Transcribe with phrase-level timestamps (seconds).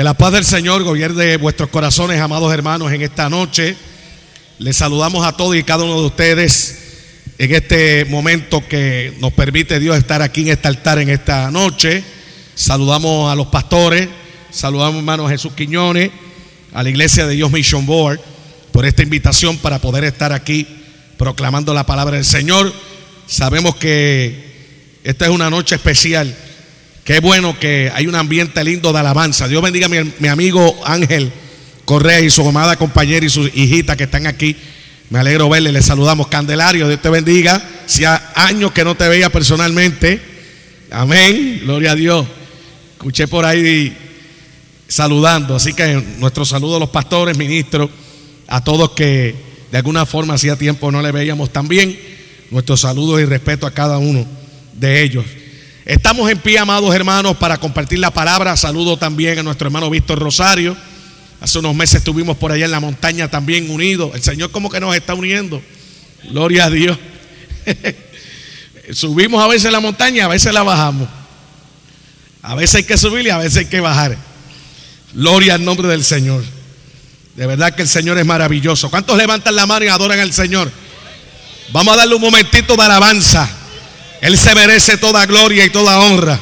[0.00, 3.76] Que la paz del Señor gobierne vuestros corazones, amados hermanos, en esta noche.
[4.58, 6.78] Les saludamos a todos y cada uno de ustedes
[7.36, 12.02] en este momento que nos permite Dios estar aquí en este altar en esta noche.
[12.54, 14.08] Saludamos a los pastores,
[14.50, 16.10] saludamos hermano Jesús Quiñones,
[16.72, 18.20] a la iglesia de Dios Mission Board
[18.72, 20.66] por esta invitación para poder estar aquí
[21.18, 22.72] proclamando la palabra del Señor.
[23.26, 26.34] Sabemos que esta es una noche especial.
[27.10, 29.48] Qué bueno que hay un ambiente lindo de alabanza.
[29.48, 31.32] Dios bendiga a mi, mi amigo Ángel
[31.84, 34.54] Correa y su amada compañera y su hijita que están aquí
[35.08, 36.28] me alegro verle, le saludamos.
[36.28, 37.60] Candelario, Dios te bendiga.
[37.86, 40.22] Si ha años que no te veía personalmente.
[40.92, 41.62] Amén.
[41.64, 42.26] Gloria a Dios.
[42.92, 43.92] Escuché por ahí
[44.86, 45.56] saludando.
[45.56, 47.90] Así que nuestro saludo a los pastores, ministros,
[48.46, 49.34] a todos que
[49.72, 51.98] de alguna forma hacía tiempo no le veíamos también.
[52.52, 54.24] Nuestro saludo y respeto a cada uno
[54.74, 55.24] de ellos.
[55.90, 58.56] Estamos en pie, amados hermanos, para compartir la palabra.
[58.56, 60.76] Saludo también a nuestro hermano Víctor Rosario
[61.40, 64.12] Hace unos meses estuvimos por allá en la montaña también unidos.
[64.14, 65.60] El Señor como que nos está uniendo.
[66.30, 66.96] Gloria a Dios.
[68.92, 71.08] Subimos a veces la montaña, a veces la bajamos.
[72.40, 74.16] A veces hay que subir y a veces hay que bajar.
[75.12, 76.44] Gloria al nombre del Señor.
[77.34, 78.90] De verdad que el Señor es maravilloso.
[78.90, 80.70] ¿Cuántos levantan la mano y adoran al Señor?
[81.72, 83.56] Vamos a darle un momentito de alabanza.
[84.20, 86.38] Él se merece toda gloria y toda honra.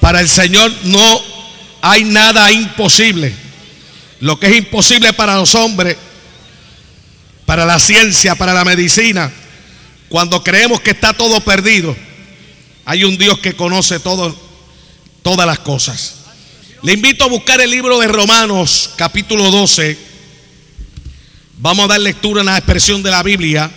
[0.00, 1.20] Para el Señor no
[1.80, 3.34] hay nada imposible.
[4.20, 5.96] Lo que es imposible para los hombres,
[7.46, 9.32] para la ciencia, para la medicina,
[10.08, 11.96] cuando creemos que está todo perdido,
[12.84, 14.34] hay un Dios que conoce todas
[15.46, 16.14] las cosas.
[16.82, 19.98] Le invito a buscar el libro de Romanos, capítulo 12.
[21.58, 23.70] Vamos a dar lectura en la expresión de la Biblia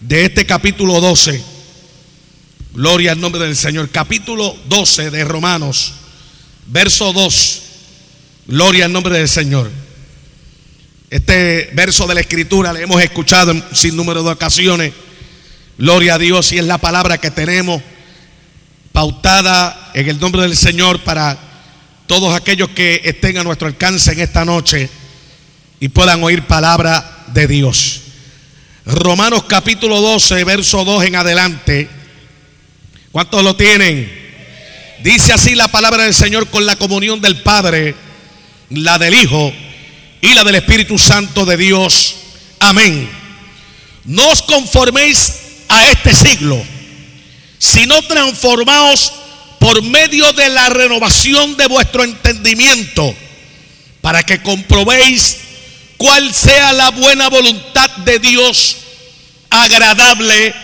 [0.00, 1.57] de este capítulo 12.
[2.74, 3.88] Gloria al nombre del Señor.
[3.90, 5.94] Capítulo 12 de Romanos,
[6.66, 7.62] verso 2.
[8.46, 9.70] Gloria al nombre del Señor.
[11.10, 14.92] Este verso de la escritura le hemos escuchado sin número de ocasiones.
[15.78, 17.82] Gloria a Dios y es la palabra que tenemos
[18.92, 21.38] pautada en el nombre del Señor para
[22.06, 24.90] todos aquellos que estén a nuestro alcance en esta noche
[25.80, 28.00] y puedan oír palabra de Dios.
[28.84, 31.97] Romanos capítulo 12, verso 2 en adelante.
[33.12, 34.10] ¿Cuántos lo tienen?
[35.02, 37.94] Dice así la palabra del Señor con la comunión del Padre
[38.70, 39.52] la del Hijo
[40.20, 42.16] y la del Espíritu Santo de Dios.
[42.60, 43.08] Amén.
[44.04, 45.34] No os conforméis
[45.68, 46.62] a este siglo,
[47.58, 49.12] sino transformaos
[49.58, 53.14] por medio de la renovación de vuestro entendimiento,
[54.00, 55.38] para que comprobéis
[55.96, 58.76] cuál sea la buena voluntad de Dios,
[59.50, 60.54] agradable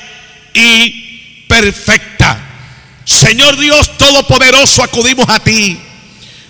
[0.54, 1.03] y
[1.48, 2.38] perfecta.
[3.04, 5.78] Señor Dios Todopoderoso, acudimos a ti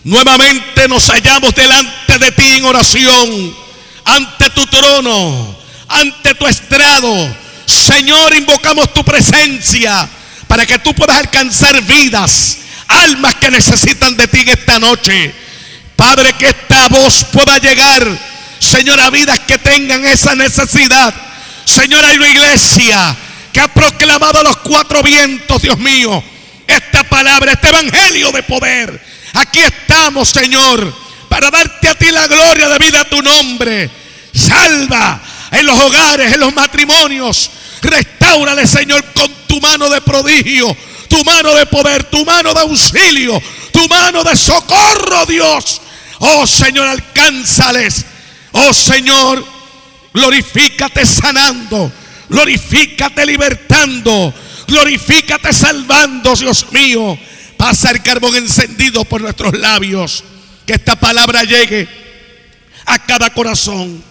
[0.04, 3.56] Nuevamente nos hallamos delante de ti en oración,
[4.04, 5.56] ante tu trono,
[5.88, 7.36] ante tu estrado.
[7.64, 10.06] Señor, invocamos tu presencia
[10.46, 15.34] para que tú puedas alcanzar vidas, almas que necesitan de ti en esta noche.
[15.96, 18.06] Padre, que esta voz pueda llegar,
[18.58, 21.14] Señor, a vidas que tengan esa necesidad.
[21.64, 23.16] Señor, hay una iglesia
[23.54, 26.22] que ha proclamado los cuatro vientos, Dios mío,
[26.66, 30.94] esta palabra, este evangelio de poder Aquí estamos, Señor,
[31.28, 33.90] para darte a ti la gloria de vida a tu nombre.
[34.32, 35.20] Salva
[35.50, 37.50] en los hogares, en los matrimonios.
[37.82, 40.74] Restáurale, Señor, con tu mano de prodigio,
[41.08, 43.42] tu mano de poder, tu mano de auxilio,
[43.72, 45.80] tu mano de socorro, Dios.
[46.20, 48.04] Oh Señor, alcánzales.
[48.52, 49.44] Oh Señor,
[50.12, 51.90] glorifícate sanando,
[52.28, 54.34] glorifícate libertando,
[54.66, 57.18] glorifícate salvando, Dios mío.
[57.56, 60.24] Pasa el carbón encendido por nuestros labios.
[60.66, 61.86] Que esta palabra llegue
[62.86, 64.02] a cada corazón,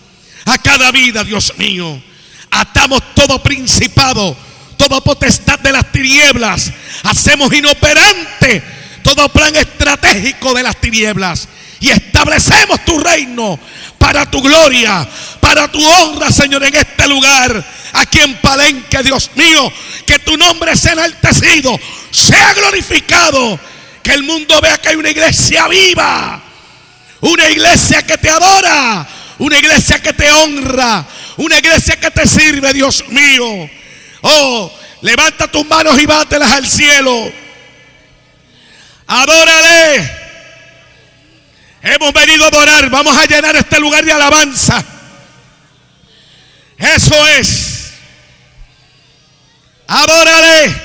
[0.45, 2.01] a cada vida, Dios mío.
[2.51, 4.37] Atamos todo principado,
[4.77, 6.71] toda potestad de las tinieblas.
[7.03, 8.63] Hacemos inoperante
[9.03, 11.47] todo plan estratégico de las tinieblas.
[11.83, 13.59] Y establecemos tu reino
[13.97, 15.05] para tu gloria,
[15.41, 17.61] para tu honra, Señor, en este lugar.
[17.91, 19.69] Aquí en Palenque, Dios mío,
[20.07, 21.77] que tu nombre sea enaltecido
[22.09, 23.59] sea glorificado.
[24.01, 26.41] Que el mundo vea que hay una iglesia viva.
[27.19, 29.05] Una iglesia que te adora.
[29.39, 31.05] Una iglesia que te honra.
[31.35, 33.69] Una iglesia que te sirve, Dios mío.
[34.21, 34.71] Oh,
[35.01, 37.29] levanta tus manos y bátelas al cielo.
[39.05, 40.22] Adórale.
[41.83, 42.89] Hemos venido a adorar.
[42.89, 44.83] Vamos a llenar este lugar de alabanza.
[46.77, 47.93] Eso es.
[49.85, 50.81] Adórale.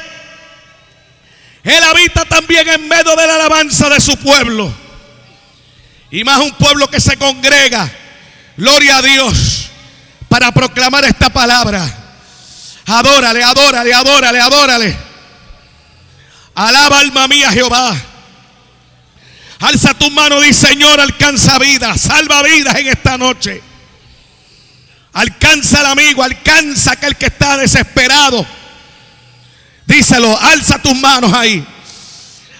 [1.62, 4.74] Él habita también en medio de la alabanza de su pueblo.
[6.10, 7.88] Y más un pueblo que se congrega.
[8.56, 9.70] Gloria a Dios.
[10.28, 11.86] Para proclamar esta palabra.
[12.86, 14.98] Adórale, adórale, adórale, adórale.
[16.56, 17.94] Alaba alma mía Jehová.
[19.60, 23.60] Alza tu mano y Señor, alcanza vida, salva vidas en esta noche.
[25.12, 28.46] Alcanza al amigo, alcanza aquel que está desesperado.
[29.86, 31.66] Díselo, alza tus manos ahí.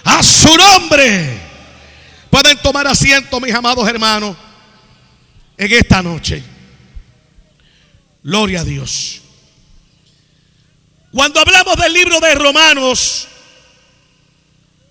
[0.03, 1.39] A su nombre.
[2.29, 4.35] Pueden tomar asiento, mis amados hermanos,
[5.57, 6.43] en esta noche.
[8.23, 9.21] Gloria a Dios.
[11.11, 13.27] Cuando hablamos del libro de Romanos,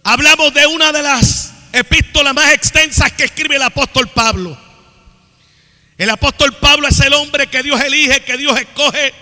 [0.02, 4.58] hablamos de una de las epístolas más extensas que escribe el apóstol Pablo.
[5.96, 9.12] El apóstol Pablo es el hombre que Dios elige, que Dios escoge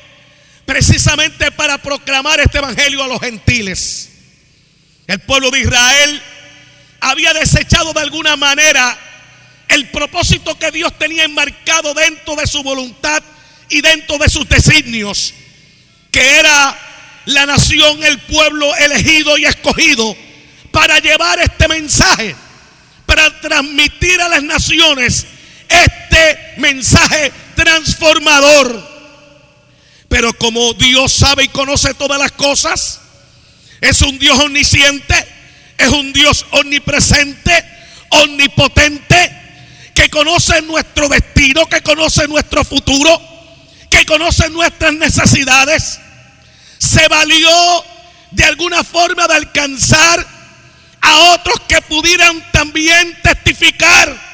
[0.64, 4.10] precisamente para proclamar este evangelio a los gentiles.
[5.06, 6.22] El pueblo de Israel
[7.00, 8.98] había desechado de alguna manera
[9.68, 13.22] el propósito que Dios tenía enmarcado dentro de su voluntad
[13.68, 15.34] y dentro de sus designios,
[16.10, 16.78] que era
[17.26, 20.16] la nación, el pueblo elegido y escogido
[20.70, 22.36] para llevar este mensaje,
[23.06, 25.26] para transmitir a las naciones
[25.68, 28.96] este mensaje transformador.
[30.08, 33.00] Pero como Dios sabe y conoce todas las cosas,
[33.80, 35.14] es un Dios omnisciente,
[35.78, 37.64] es un Dios omnipresente,
[38.10, 39.32] omnipotente,
[39.94, 43.20] que conoce nuestro destino, que conoce nuestro futuro,
[43.90, 45.98] que conoce nuestras necesidades.
[46.78, 47.50] Se valió
[48.30, 50.35] de alguna forma de alcanzar
[51.00, 54.26] a otros que pudieran también testificar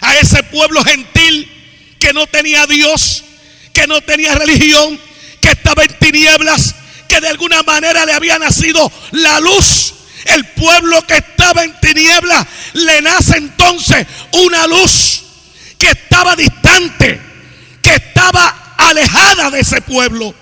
[0.00, 1.50] a ese pueblo gentil
[1.98, 3.24] que no tenía Dios,
[3.72, 5.00] que no tenía religión,
[5.40, 6.74] que estaba en tinieblas,
[7.08, 9.94] que de alguna manera le había nacido la luz.
[10.26, 15.22] El pueblo que estaba en tinieblas le nace entonces una luz
[15.78, 17.20] que estaba distante,
[17.82, 20.34] que estaba alejada de ese pueblo.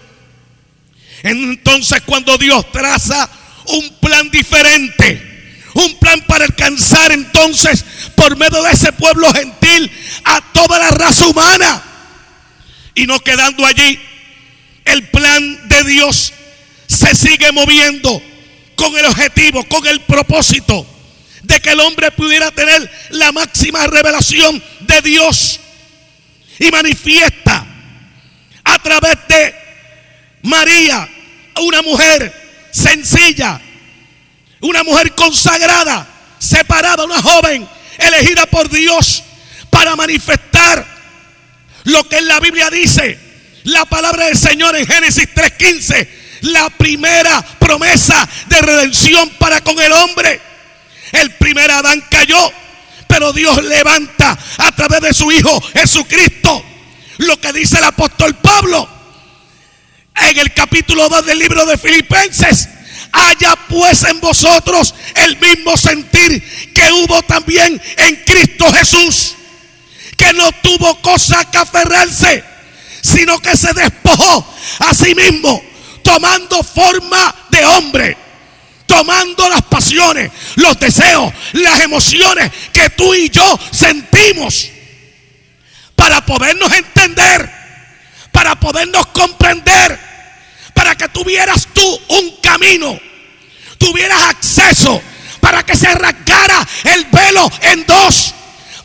[1.23, 3.29] Entonces cuando Dios traza
[3.67, 5.33] un plan diferente,
[5.75, 7.85] un plan para alcanzar entonces
[8.15, 9.91] por medio de ese pueblo gentil
[10.25, 11.82] a toda la raza humana.
[12.94, 13.99] Y no quedando allí,
[14.85, 16.32] el plan de Dios
[16.87, 18.23] se sigue moviendo
[18.76, 20.87] con el objetivo, con el propósito
[21.43, 25.61] de que el hombre pudiera tener la máxima revelación de Dios
[26.59, 27.67] y manifiesta
[28.65, 29.55] a través de
[30.43, 31.09] María,
[31.61, 33.61] una mujer sencilla,
[34.60, 36.06] una mujer consagrada,
[36.38, 37.68] separada, una joven
[37.98, 39.22] elegida por Dios
[39.70, 40.86] para manifestar
[41.84, 43.18] lo que en la Biblia dice.
[43.64, 46.08] La palabra del Señor en Génesis 3:15,
[46.42, 50.40] la primera promesa de redención para con el hombre.
[51.12, 52.52] El primer Adán cayó,
[53.06, 56.64] pero Dios levanta a través de su Hijo Jesucristo
[57.18, 58.88] lo que dice el apóstol Pablo
[60.16, 62.68] en el capítulo 2 del libro de Filipenses
[63.14, 69.37] haya pues en vosotros el mismo sentir que hubo también en Cristo Jesús,
[70.16, 72.44] que no tuvo cosa que aferrarse,
[73.02, 75.62] sino que se despojó a sí mismo,
[76.02, 78.16] tomando forma de hombre,
[78.87, 84.71] tomando las pasiones, los deseos, las emociones que tú y yo sentimos,
[85.94, 87.49] para podernos entender,
[88.33, 90.13] para podernos comprender
[90.75, 92.99] para que tuvieras tú un camino,
[93.78, 95.00] tuvieras acceso,
[95.40, 98.35] para que se rasgara el velo en dos,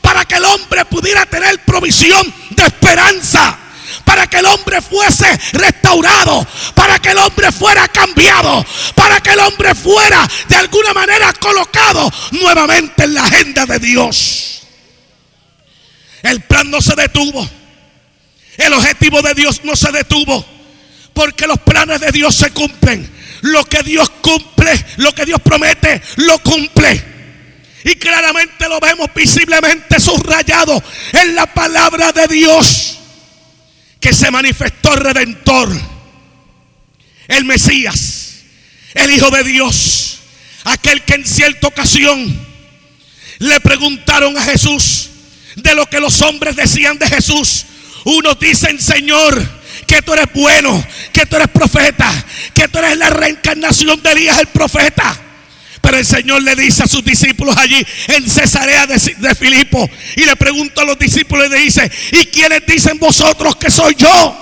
[0.01, 3.58] para que el hombre pudiera tener provisión de esperanza
[4.05, 8.65] para que el hombre fuese restaurado, para que el hombre fuera cambiado,
[8.96, 14.62] para que el hombre fuera de alguna manera colocado nuevamente en la agenda de Dios.
[16.24, 17.48] El plan no se detuvo,
[18.58, 20.58] el objetivo de Dios no se detuvo.
[21.19, 23.05] Porque los planes de Dios se cumplen.
[23.41, 27.03] Lo que Dios cumple, lo que Dios promete, lo cumple.
[27.83, 32.99] Y claramente lo vemos visiblemente subrayado en la palabra de Dios.
[33.99, 35.69] Que se manifestó redentor.
[37.27, 38.35] El Mesías.
[38.93, 40.19] El Hijo de Dios.
[40.63, 42.47] Aquel que en cierta ocasión
[43.39, 45.09] le preguntaron a Jesús
[45.57, 47.65] de lo que los hombres decían de Jesús.
[48.05, 49.58] Unos dicen, Señor,
[49.89, 52.08] que tú eres bueno, que tú eres profeta,
[52.53, 55.19] que tú eres la reencarnación de Elías el profeta.
[55.81, 60.36] Pero el Señor le dice a sus discípulos allí en Cesarea de, Filipo y le
[60.36, 64.38] pregunta a los discípulos y le dice, ¿y quiénes dicen vosotros que soy yo?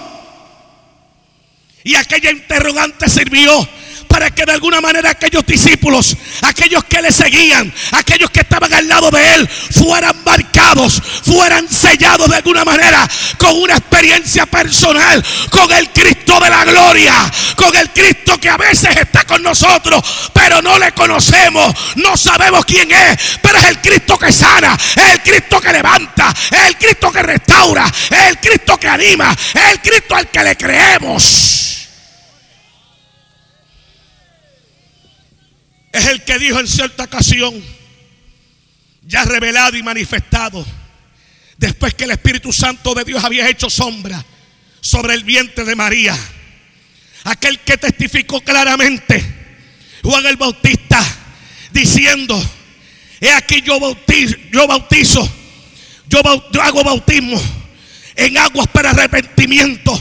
[1.86, 3.70] Y aquella interrogante sirvió
[4.08, 8.88] para que de alguna manera aquellos discípulos, aquellos que le seguían, aquellos que estaban al
[8.88, 15.72] lado de él, fueran marcados, fueran sellados de alguna manera con una experiencia personal, con
[15.72, 20.02] el Cristo de la gloria, con el Cristo que a veces está con nosotros,
[20.34, 25.14] pero no le conocemos, no sabemos quién es, pero es el Cristo que sana, es
[25.14, 29.72] el Cristo que levanta, es el Cristo que restaura, es el Cristo que anima, es
[29.72, 31.77] el Cristo al que le creemos.
[35.98, 37.60] Es el que dijo en cierta ocasión,
[39.02, 40.64] ya revelado y manifestado,
[41.58, 44.24] después que el Espíritu Santo de Dios había hecho sombra
[44.80, 46.16] sobre el vientre de María.
[47.24, 49.26] Aquel que testificó claramente,
[50.04, 51.04] Juan el Bautista,
[51.72, 52.40] diciendo,
[53.20, 55.28] he aquí yo bautizo, yo bautizo,
[56.10, 57.42] yo, yo hago bautismo
[58.16, 60.00] en aguas para arrepentimiento,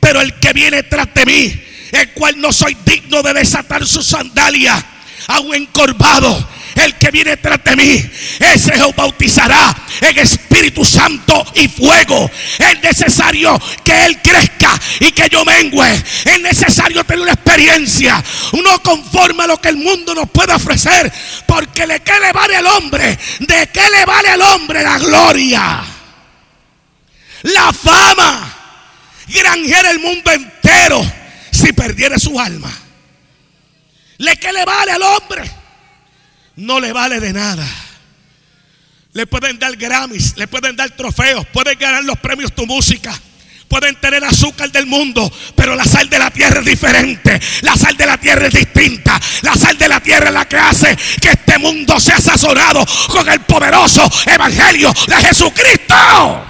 [0.00, 1.62] pero el que viene tras de mí,
[1.92, 4.94] el cual no soy digno de desatar su sandalia
[5.28, 6.56] a un encorvado.
[6.76, 12.30] El que viene tras de mí, ese os bautizará en Espíritu Santo y fuego.
[12.58, 15.90] Es necesario que Él crezca y que yo mengüe.
[16.24, 18.22] Es necesario tener una experiencia.
[18.52, 21.10] Uno conforme a lo que el mundo nos puede ofrecer.
[21.46, 23.18] Porque ¿de qué le vale al hombre?
[23.40, 25.82] ¿De qué le vale al hombre la gloria?
[27.42, 28.52] La fama.
[29.28, 31.10] Granjera el mundo entero
[31.50, 32.85] si perdiera su alma.
[34.18, 35.50] ¿Le qué le vale al hombre?
[36.56, 37.66] No le vale de nada.
[39.12, 43.18] Le pueden dar Grammys, le pueden dar trofeos, pueden ganar los premios tu música.
[43.68, 47.40] Pueden tener azúcar del mundo, pero la sal de la tierra es diferente.
[47.62, 49.20] La sal de la tierra es distinta.
[49.42, 53.28] La sal de la tierra es la que hace que este mundo sea sazonado con
[53.28, 56.46] el poderoso evangelio de Jesucristo.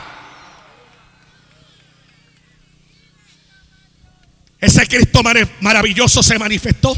[4.61, 5.23] Ese Cristo
[5.61, 6.95] maravilloso se manifestó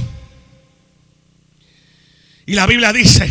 [2.48, 3.30] y la Biblia dice,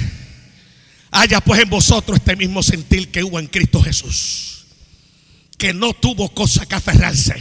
[1.10, 4.68] haya pues en vosotros este mismo sentir que hubo en Cristo Jesús,
[5.58, 7.36] que no tuvo cosa que aferrarse,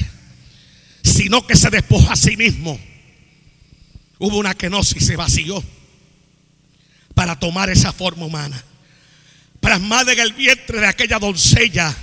[1.05, 2.81] sino que se despojó a sí mismo.
[4.19, 5.63] Hubo una kenosis, se vació
[7.15, 8.65] para tomar esa forma humana,
[9.61, 11.95] plasmada en el vientre de aquella doncella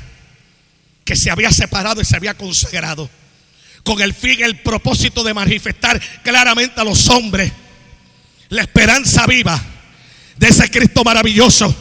[1.03, 3.09] que se había separado y se había consagrado,
[3.83, 7.51] con el fin, el propósito de manifestar claramente a los hombres
[8.53, 9.59] la esperanza viva
[10.37, 11.75] de ese Cristo maravilloso,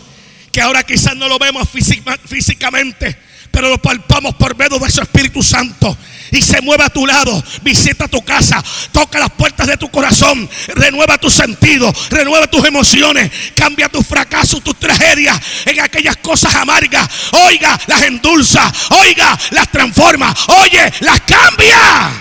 [0.50, 3.17] que ahora quizás no lo vemos físicamente,
[3.50, 5.97] pero lo palpamos por medio de su Espíritu Santo.
[6.31, 10.49] Y se mueve a tu lado, visita tu casa, toca las puertas de tu corazón,
[10.69, 17.07] renueva tu sentido, renueva tus emociones, cambia tus fracasos, tus tragedias en aquellas cosas amargas.
[17.33, 22.12] Oiga, las endulza, oiga, las transforma, oye, las cambia.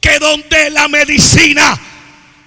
[0.00, 1.80] Que donde la medicina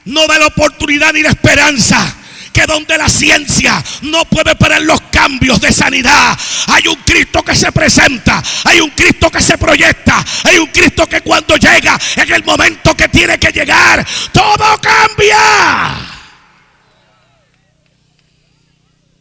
[0.05, 2.17] no da la oportunidad ni la esperanza.
[2.53, 7.55] Que donde la ciencia no puede parar los cambios de sanidad, hay un Cristo que
[7.55, 12.29] se presenta, hay un Cristo que se proyecta, hay un Cristo que cuando llega en
[12.29, 15.37] el momento que tiene que llegar, todo cambia.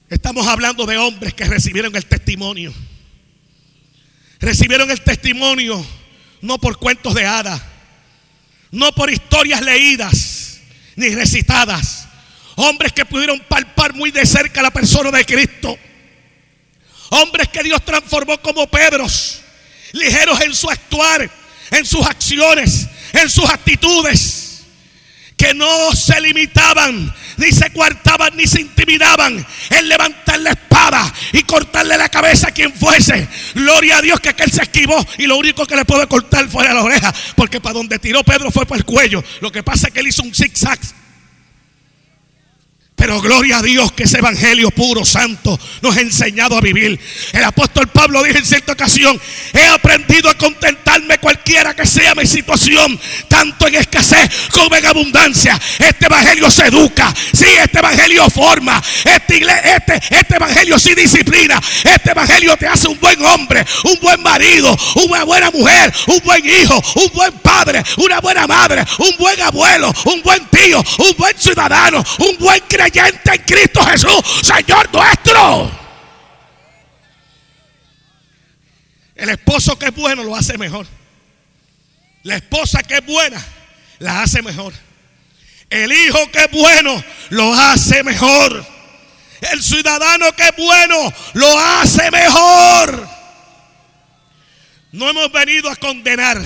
[0.08, 2.74] Estamos hablando de hombres que recibieron el testimonio.
[4.40, 5.86] Recibieron el testimonio
[6.40, 7.62] no por cuentos de hadas,
[8.72, 10.49] no por historias leídas
[10.96, 12.08] ni recitadas.
[12.56, 15.78] Hombres que pudieron palpar muy de cerca la persona de Cristo.
[17.10, 19.40] Hombres que Dios transformó como Pedros,
[19.92, 21.30] ligeros en su actuar,
[21.70, 24.49] en sus acciones, en sus actitudes
[25.40, 31.44] que no se limitaban, ni se coartaban, ni se intimidaban en levantar la espada y
[31.44, 33.26] cortarle la cabeza a quien fuese.
[33.54, 36.64] Gloria a Dios que aquel se esquivó y lo único que le puede cortar fue
[36.64, 39.24] la oreja, porque para donde tiró Pedro fue por el cuello.
[39.40, 40.78] Lo que pasa es que él hizo un zigzag
[43.00, 47.00] pero gloria a Dios que ese evangelio puro, santo, nos ha enseñado a vivir.
[47.32, 49.18] El apóstol Pablo dijo en cierta ocasión,
[49.54, 55.58] he aprendido a contentarme cualquiera que sea mi situación, tanto en escasez como en abundancia.
[55.78, 62.10] Este evangelio se educa, sí, este evangelio forma, este, este, este evangelio sí disciplina, este
[62.10, 64.76] evangelio te hace un buen hombre, un buen marido,
[65.08, 69.90] una buena mujer, un buen hijo, un buen padre, una buena madre, un buen abuelo,
[70.04, 75.70] un buen tío, un buen ciudadano, un buen creyente en Cristo Jesús, Señor nuestro.
[79.14, 80.86] El esposo que es bueno lo hace mejor.
[82.22, 83.42] La esposa que es buena
[83.98, 84.72] la hace mejor.
[85.68, 88.66] El hijo que es bueno lo hace mejor.
[89.52, 93.08] El ciudadano que es bueno lo hace mejor.
[94.92, 96.42] No hemos venido a condenar.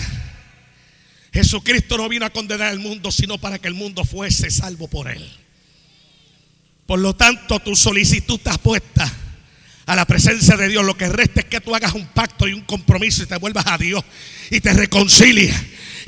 [1.33, 5.09] Jesucristo no vino a condenar al mundo, sino para que el mundo fuese salvo por
[5.09, 5.44] él.
[6.87, 9.24] Por lo tanto, tu solicitud está puesta
[9.87, 10.85] a la presencia de Dios.
[10.85, 13.67] Lo que resta es que tú hagas un pacto y un compromiso y te vuelvas
[13.67, 14.05] a Dios
[14.50, 15.55] y te reconcilies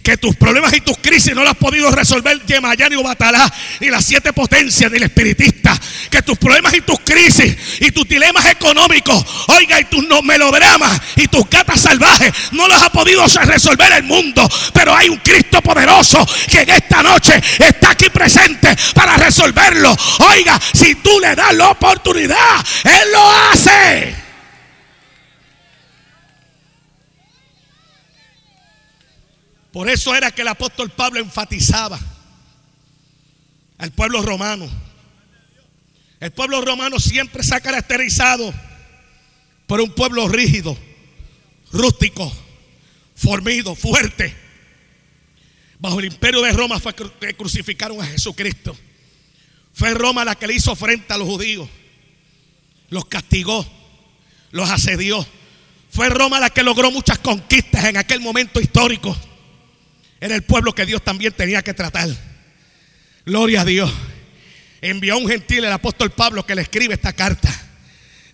[0.07, 3.89] que tus problemas y tus crisis no las has podido resolver Yemayá ni Batalá, ni
[3.89, 5.77] las siete potencias, ni el espiritista.
[6.09, 11.27] Que tus problemas y tus crisis y tus dilemas económicos, oiga, y tus melodramas y
[11.27, 14.49] tus gatas salvajes no los ha podido resolver el mundo.
[14.73, 19.97] Pero hay un Cristo poderoso que en esta noche está aquí presente para resolverlo.
[20.21, 23.66] Oiga, si tú le das la oportunidad, Él lo hace.
[29.77, 32.01] Por eso era que el apóstol Pablo enfatizaba
[33.77, 34.67] al pueblo romano.
[36.19, 38.55] El pueblo romano siempre se ha caracterizado
[39.67, 40.79] por un pueblo rígido,
[41.73, 42.33] rústico,
[43.15, 44.35] formido, fuerte.
[45.79, 48.75] Bajo el imperio de Roma fue que crucificaron a Jesucristo.
[49.75, 51.69] Fue Roma la que le hizo frente a los judíos.
[52.91, 53.67] Los castigó,
[54.51, 55.27] los asedió.
[55.91, 59.17] Fue Roma la que logró muchas conquistas en aquel momento histórico.
[60.21, 62.09] Era el pueblo que Dios también tenía que tratar.
[63.25, 63.93] Gloria a Dios.
[64.81, 67.51] Envió a un gentil, el apóstol Pablo, que le escribe esta carta.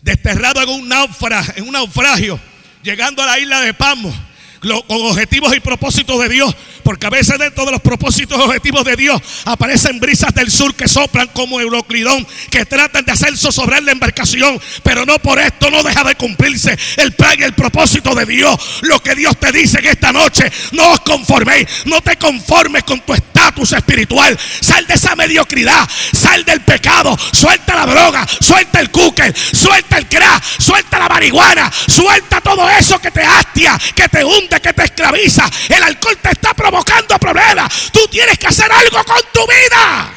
[0.01, 2.41] Desterrado en un, naufragio, en un naufragio,
[2.83, 4.15] llegando a la isla de Pamos
[4.63, 6.55] con objetivos y propósitos de Dios.
[6.83, 10.75] Porque a veces dentro de los propósitos y objetivos de Dios aparecen brisas del sur
[10.75, 14.61] que soplan como Euroclidón, que tratan de hacer zozobrar la embarcación.
[14.83, 18.57] Pero no por esto no deja de cumplirse el plan y el propósito de Dios.
[18.83, 23.01] Lo que Dios te dice en esta noche, no os conforméis, no te conformes con
[23.01, 23.13] tu
[23.43, 24.39] estatus espiritual.
[24.61, 30.09] Sal de esa mediocridad, sal del pecado, suelta la droga, suelta el cooker, suelta el
[30.09, 34.85] crack, suelta la marihuana, suelta todo eso que te hastia, que te hunde que te
[34.85, 35.49] esclaviza.
[35.69, 37.91] El alcohol te está provocando problemas.
[37.93, 40.15] Tú tienes que hacer algo con tu vida.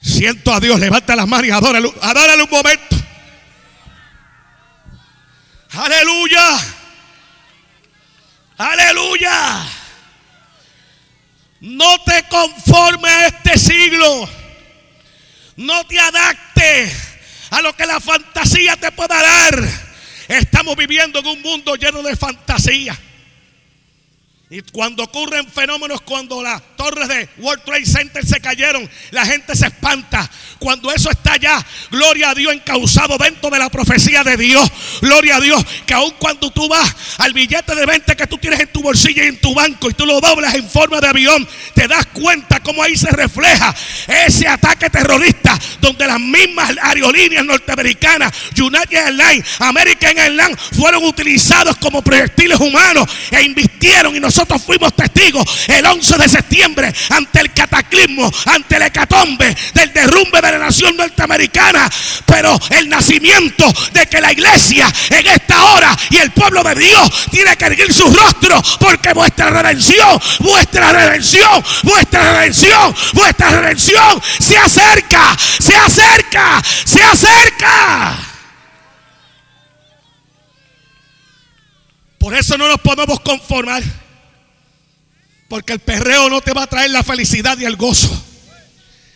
[0.00, 2.96] Siento a Dios, levanta las manos y adórale, adórale un momento.
[5.72, 6.83] Aleluya.
[8.64, 9.62] Aleluya.
[11.60, 14.28] No te conformes a este siglo.
[15.56, 16.96] No te adaptes
[17.50, 19.62] a lo que la fantasía te pueda dar.
[20.28, 22.98] Estamos viviendo en un mundo lleno de fantasía.
[24.48, 29.56] Y cuando ocurren fenómenos, cuando las torres de World Trade Center se cayeron, la gente
[29.56, 30.30] se espanta.
[30.58, 34.70] Cuando eso está ya, gloria a Dios, encausado dentro de la profecía de Dios.
[35.00, 38.60] Gloria a Dios, que aun cuando tú vas al billete de 20 que tú tienes
[38.60, 41.48] en tu bolsillo y en tu banco y tú lo doblas en forma de avión,
[41.74, 43.74] te das cuenta cómo ahí se refleja
[44.26, 52.02] ese ataque terrorista donde las mismas aerolíneas norteamericanas, United Airlines, American Airlines, fueron utilizados como
[52.02, 56.73] proyectiles humanos e invistieron y nosotros nosotros fuimos testigos el 11 de septiembre
[57.10, 61.88] ante el cataclismo, ante el hecatombe del derrumbe de la nación norteamericana.
[62.26, 67.26] Pero el nacimiento de que la iglesia en esta hora y el pueblo de Dios
[67.30, 74.56] tiene que erguir su rostro porque vuestra redención, vuestra redención, vuestra redención, vuestra redención se
[74.56, 78.16] acerca, se acerca, se acerca.
[82.18, 83.82] Por eso no nos podemos conformar.
[85.48, 88.24] Porque el perreo no te va a traer la felicidad y el gozo.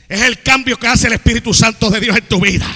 [0.09, 2.67] Es el cambio que hace el Espíritu Santo de Dios en tu vida.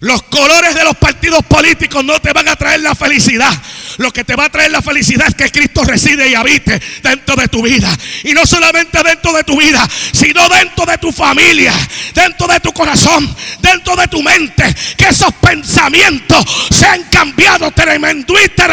[0.00, 3.52] Los colores de los partidos políticos no te van a traer la felicidad.
[3.98, 7.34] Lo que te va a traer la felicidad es que Cristo reside y habite dentro
[7.34, 7.88] de tu vida.
[8.24, 11.72] Y no solamente dentro de tu vida, sino dentro de tu familia,
[12.14, 14.74] dentro de tu corazón, dentro de tu mente.
[14.96, 17.74] Que esos pensamientos sean cambiados.
[17.74, 18.68] Tremenduita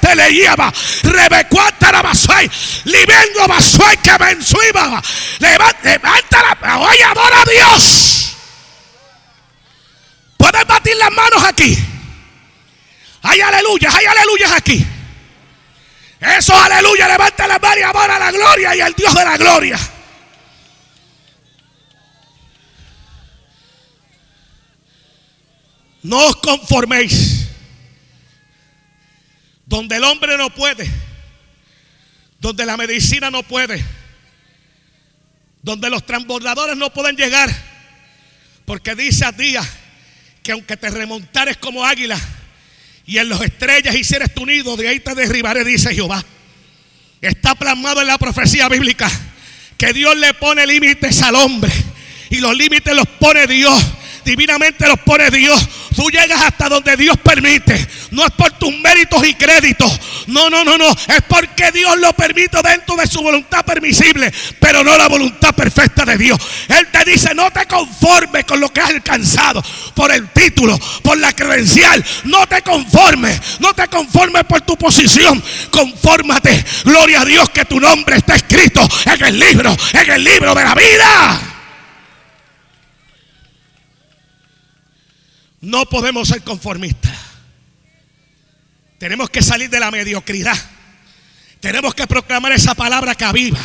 [0.00, 0.72] te le lleva.
[1.02, 2.50] Rebecuata rabasuay.
[2.84, 5.02] Libendo basuay que mensuiba.
[5.38, 6.78] Levanta la.
[6.78, 8.36] Oye, adora a Dios.
[10.36, 11.95] Puedes batir las manos aquí.
[13.28, 14.86] Hay aleluya, hay aleluya aquí.
[16.20, 19.78] Eso, aleluya, levanta las manos y a la gloria y al Dios de la gloria.
[26.04, 27.48] No os conforméis.
[29.66, 30.88] Donde el hombre no puede,
[32.38, 33.84] donde la medicina no puede,
[35.62, 37.50] donde los transbordadores no pueden llegar,
[38.64, 39.62] porque dice a día
[40.44, 42.16] que aunque te remontares como águila
[43.06, 46.24] y en los estrellas hicieres tu nido, de ahí te derribaré, dice Jehová.
[47.20, 49.10] Está plasmado en la profecía bíblica
[49.78, 51.72] que Dios le pone límites al hombre
[52.30, 53.84] y los límites los pone Dios
[54.26, 55.66] divinamente los pone Dios.
[55.94, 57.74] Tú llegas hasta donde Dios permite.
[58.16, 60.00] No es por tus méritos y créditos.
[60.28, 60.90] No, no, no, no.
[60.90, 66.06] Es porque Dios lo permite dentro de su voluntad permisible, pero no la voluntad perfecta
[66.06, 66.40] de Dios.
[66.66, 69.62] Él te dice, no te conformes con lo que has alcanzado
[69.94, 72.02] por el título, por la credencial.
[72.24, 75.42] No te conformes, no te conformes por tu posición.
[75.70, 80.54] Confórmate, gloria a Dios, que tu nombre está escrito en el libro, en el libro
[80.54, 81.40] de la vida.
[85.60, 87.25] No podemos ser conformistas.
[88.98, 90.56] Tenemos que salir de la mediocridad.
[91.60, 93.60] Tenemos que proclamar esa palabra que aviva.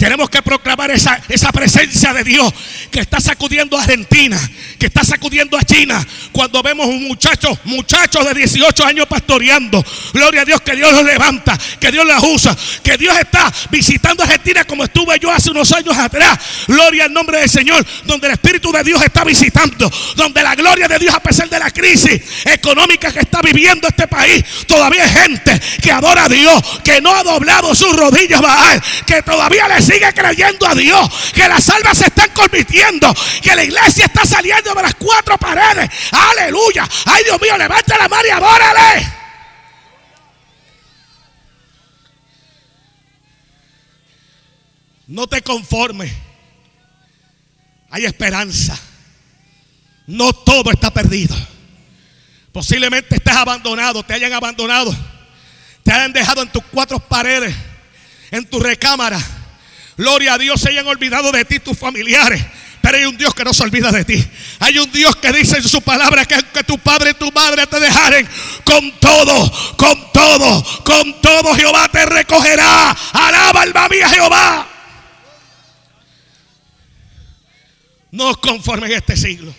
[0.00, 2.50] Tenemos que proclamar esa, esa presencia de Dios
[2.90, 4.40] que está sacudiendo a Argentina,
[4.78, 6.02] que está sacudiendo a China.
[6.32, 9.84] Cuando vemos un muchacho, muchachos de 18 años pastoreando,
[10.14, 14.22] gloria a Dios que Dios los levanta, que Dios los usa, que Dios está visitando
[14.22, 16.38] Argentina como estuve yo hace unos años atrás.
[16.66, 20.88] Gloria al nombre del Señor, donde el Espíritu de Dios está visitando, donde la gloria
[20.88, 25.10] de Dios a pesar de la crisis económica que está viviendo este país, todavía hay
[25.10, 28.40] gente que adora a Dios, que no ha doblado sus rodillas,
[29.04, 33.64] que todavía le sigue creyendo a Dios, que las almas se están convirtiendo, que la
[33.64, 35.90] iglesia está saliendo de las cuatro paredes.
[36.12, 36.88] Aleluya.
[37.06, 39.12] Ay Dios mío, levanta la mano y adórale.
[45.08, 46.12] No te conformes.
[47.90, 48.78] Hay esperanza.
[50.06, 51.36] No todo está perdido.
[52.52, 54.94] Posiblemente estés abandonado, te hayan abandonado,
[55.84, 57.54] te hayan dejado en tus cuatro paredes,
[58.32, 59.20] en tu recámara
[59.96, 62.44] Gloria a Dios, se hayan olvidado de ti tus familiares.
[62.80, 64.24] Pero hay un Dios que no se olvida de ti.
[64.58, 67.66] Hay un Dios que dice en su palabra que, que tu padre y tu madre
[67.66, 68.26] te dejaren
[68.64, 72.90] con todo, con todo, con todo Jehová te recogerá.
[73.12, 74.66] Alaba alma mía Jehová.
[78.12, 79.54] No conforme en este siglo.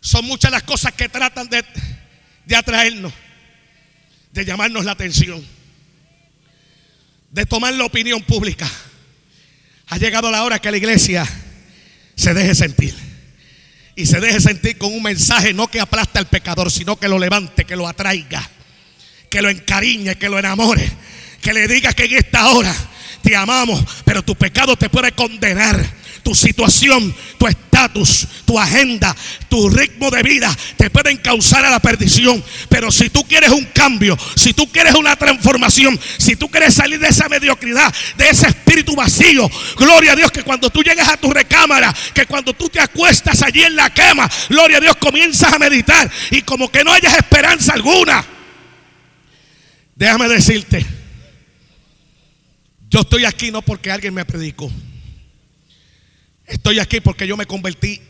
[0.00, 1.62] Son muchas las cosas que tratan de,
[2.46, 3.12] de atraernos,
[4.32, 5.46] de llamarnos la atención,
[7.30, 8.68] de tomar la opinión pública.
[9.90, 11.28] Ha llegado la hora que la iglesia
[12.14, 12.94] se deje sentir.
[13.96, 17.18] Y se deje sentir con un mensaje no que aplasta al pecador, sino que lo
[17.18, 18.48] levante, que lo atraiga,
[19.28, 20.88] que lo encariñe, que lo enamore.
[21.42, 22.74] Que le diga que en esta hora
[23.22, 29.14] te amamos, pero tu pecado te puede condenar tu situación, tu estatus, tu agenda,
[29.48, 32.42] tu ritmo de vida te pueden causar a la perdición.
[32.68, 36.98] Pero si tú quieres un cambio, si tú quieres una transformación, si tú quieres salir
[36.98, 41.16] de esa mediocridad, de ese espíritu vacío, gloria a Dios que cuando tú llegas a
[41.16, 45.52] tu recámara, que cuando tú te acuestas allí en la cama, gloria a Dios comienzas
[45.52, 48.24] a meditar y como que no hayas esperanza alguna.
[49.94, 50.86] Déjame decirte,
[52.88, 54.70] yo estoy aquí no porque alguien me predicó.
[56.50, 58.02] Estoy aquí porque yo me convertí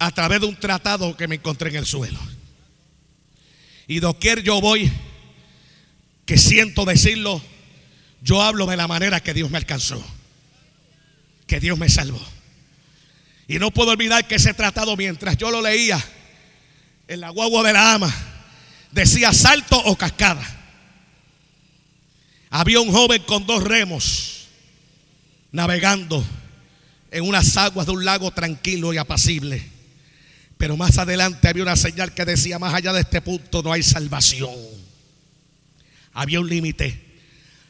[0.00, 2.18] a través de un tratado que me encontré en el suelo.
[3.86, 4.90] Y doquier yo voy,
[6.26, 7.40] que siento decirlo,
[8.22, 10.04] yo hablo de la manera que Dios me alcanzó,
[11.46, 12.20] que Dios me salvó.
[13.46, 16.04] Y no puedo olvidar que ese tratado, mientras yo lo leía
[17.06, 18.12] en la guagua de la ama,
[18.90, 20.44] decía salto o cascada.
[22.50, 24.48] Había un joven con dos remos
[25.52, 26.24] navegando
[27.14, 29.62] en unas aguas de un lago tranquilo y apacible.
[30.58, 33.84] Pero más adelante había una señal que decía, más allá de este punto no hay
[33.84, 34.50] salvación.
[36.12, 37.00] Había un límite.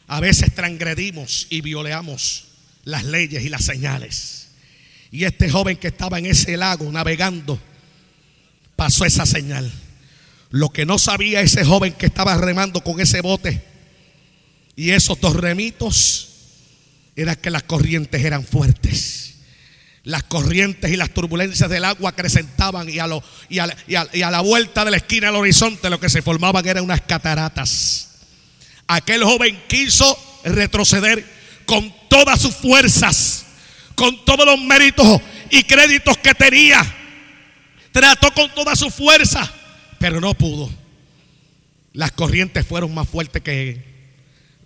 [0.06, 2.46] A veces transgredimos y violeamos
[2.84, 4.48] las leyes y las señales.
[5.10, 7.60] Y este joven que estaba en ese lago navegando,
[8.76, 9.70] pasó esa señal.
[10.48, 13.62] Lo que no sabía ese joven que estaba remando con ese bote
[14.74, 16.30] y esos dos remitos
[17.14, 19.33] era que las corrientes eran fuertes
[20.04, 25.28] las corrientes y las turbulencias del agua acrecentaban y a, la vuelta de la esquina
[25.28, 28.10] del horizonte lo que se formaban eran unas cataratas.
[28.86, 31.24] Aquel joven quiso retroceder
[31.64, 33.46] con todas sus fuerzas,
[33.94, 36.84] con todos los méritos y créditos que tenía.
[37.90, 39.50] Trató con toda su fuerza,
[39.98, 40.70] pero no pudo.
[41.94, 43.84] Las corrientes fueron más fuertes que él.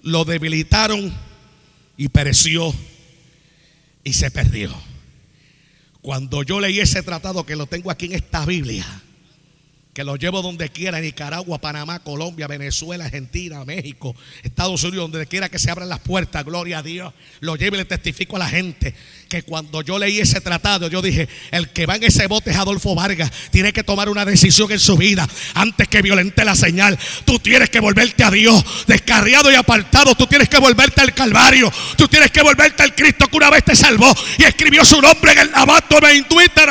[0.02, 1.14] Lo debilitaron
[1.96, 2.74] y pereció
[4.02, 4.87] y se perdió.
[6.00, 8.86] Cuando yo leí ese tratado que lo tengo aquí en esta Biblia,
[9.98, 15.48] que lo llevo donde quiera, Nicaragua, Panamá, Colombia, Venezuela, Argentina, México, Estados Unidos, donde quiera
[15.48, 18.48] que se abran las puertas, gloria a Dios, lo llevo y le testifico a la
[18.48, 18.94] gente
[19.28, 22.56] que cuando yo leí ese tratado, yo dije, el que va en ese bote es
[22.56, 26.98] Adolfo Vargas, tiene que tomar una decisión en su vida antes que violente la señal.
[27.24, 31.72] Tú tienes que volverte a Dios, descarriado y apartado, tú tienes que volverte al Calvario,
[31.96, 35.32] tú tienes que volverte al Cristo que una vez te salvó y escribió su nombre
[35.32, 36.66] en el lavato me intuita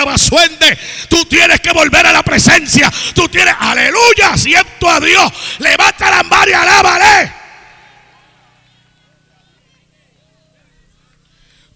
[1.09, 5.31] Tú tienes que volver a la presencia tú tienes, aleluya, siento a Dios.
[5.59, 7.36] Levanta la mano y alábale.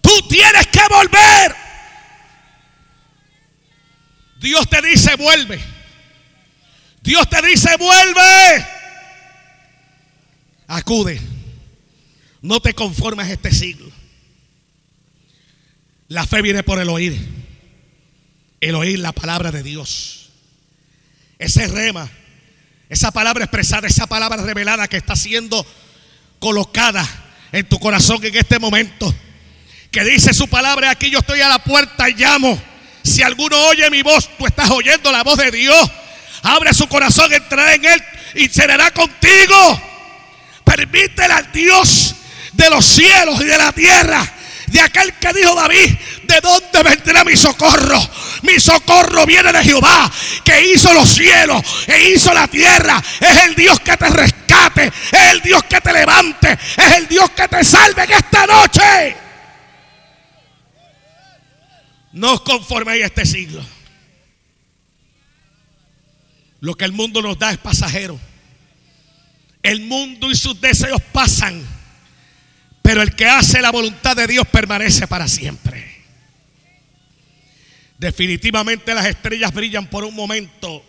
[0.02, 1.56] Tú tienes que volver.
[4.38, 5.58] Dios te dice, vuelve.
[7.00, 8.66] Dios te dice, vuelve.
[10.66, 11.20] Acude.
[12.42, 13.90] No te conformes a este siglo.
[16.08, 17.16] La fe viene por el oír.
[18.60, 20.30] El oír la palabra de Dios.
[21.38, 22.10] Ese rema,
[22.88, 25.64] esa palabra expresada, esa palabra revelada que está siendo
[26.38, 27.06] colocada
[27.52, 29.14] en tu corazón en este momento.
[29.92, 32.58] Que dice su palabra, aquí yo estoy a la puerta y llamo.
[33.02, 35.90] Si alguno oye mi voz, tú estás oyendo la voz de Dios.
[36.42, 38.02] Abre su corazón, entrará en él
[38.34, 39.82] y será contigo.
[40.64, 42.14] Permítele al Dios
[42.52, 44.26] de los cielos y de la tierra,
[44.68, 48.00] de aquel que dijo David, ¿de dónde vendrá mi socorro?
[48.42, 50.10] Mi socorro viene de Jehová,
[50.42, 53.02] que hizo los cielos e hizo la tierra.
[53.20, 57.28] Es el Dios que te rescate, es el Dios que te levante, es el Dios
[57.36, 59.16] que te salve en esta noche.
[62.12, 63.64] No os conforméis a este siglo.
[66.60, 68.20] Lo que el mundo nos da es pasajero.
[69.62, 71.62] El mundo y sus deseos pasan,
[72.82, 75.92] pero el que hace la voluntad de Dios permanece para siempre.
[77.98, 80.84] Definitivamente las estrellas brillan por un momento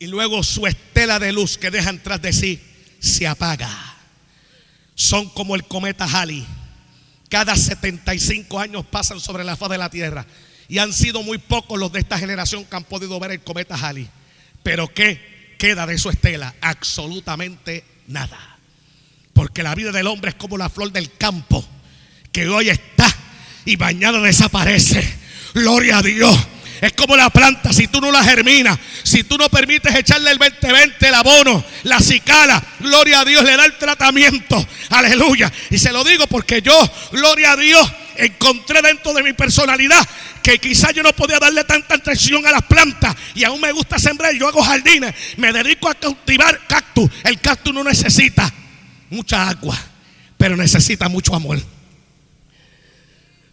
[0.00, 2.60] y luego su estela de luz que dejan tras de sí
[2.98, 3.70] se apaga.
[4.96, 6.44] Son como el cometa Halley.
[7.34, 10.24] Cada 75 años pasan sobre la faz de la Tierra
[10.68, 13.74] y han sido muy pocos los de esta generación que han podido ver el cometa
[13.74, 14.08] Halley.
[14.62, 15.56] Pero ¿qué?
[15.58, 16.54] queda de su estela?
[16.60, 18.38] Absolutamente nada.
[19.32, 21.66] Porque la vida del hombre es como la flor del campo,
[22.30, 23.12] que hoy está
[23.64, 25.02] y mañana desaparece.
[25.54, 26.38] Gloria a Dios.
[26.84, 30.36] Es como la planta, si tú no la germinas, si tú no permites echarle el
[30.36, 34.62] 2020, el abono, la cicala, gloria a Dios, le da el tratamiento.
[34.90, 35.50] Aleluya.
[35.70, 36.78] Y se lo digo porque yo,
[37.10, 40.06] gloria a Dios, encontré dentro de mi personalidad
[40.42, 43.98] que quizás yo no podía darle tanta atención a las plantas y aún me gusta
[43.98, 47.08] sembrar, yo hago jardines, me dedico a cultivar cactus.
[47.22, 48.52] El cactus no necesita
[49.08, 49.80] mucha agua,
[50.36, 51.62] pero necesita mucho amor.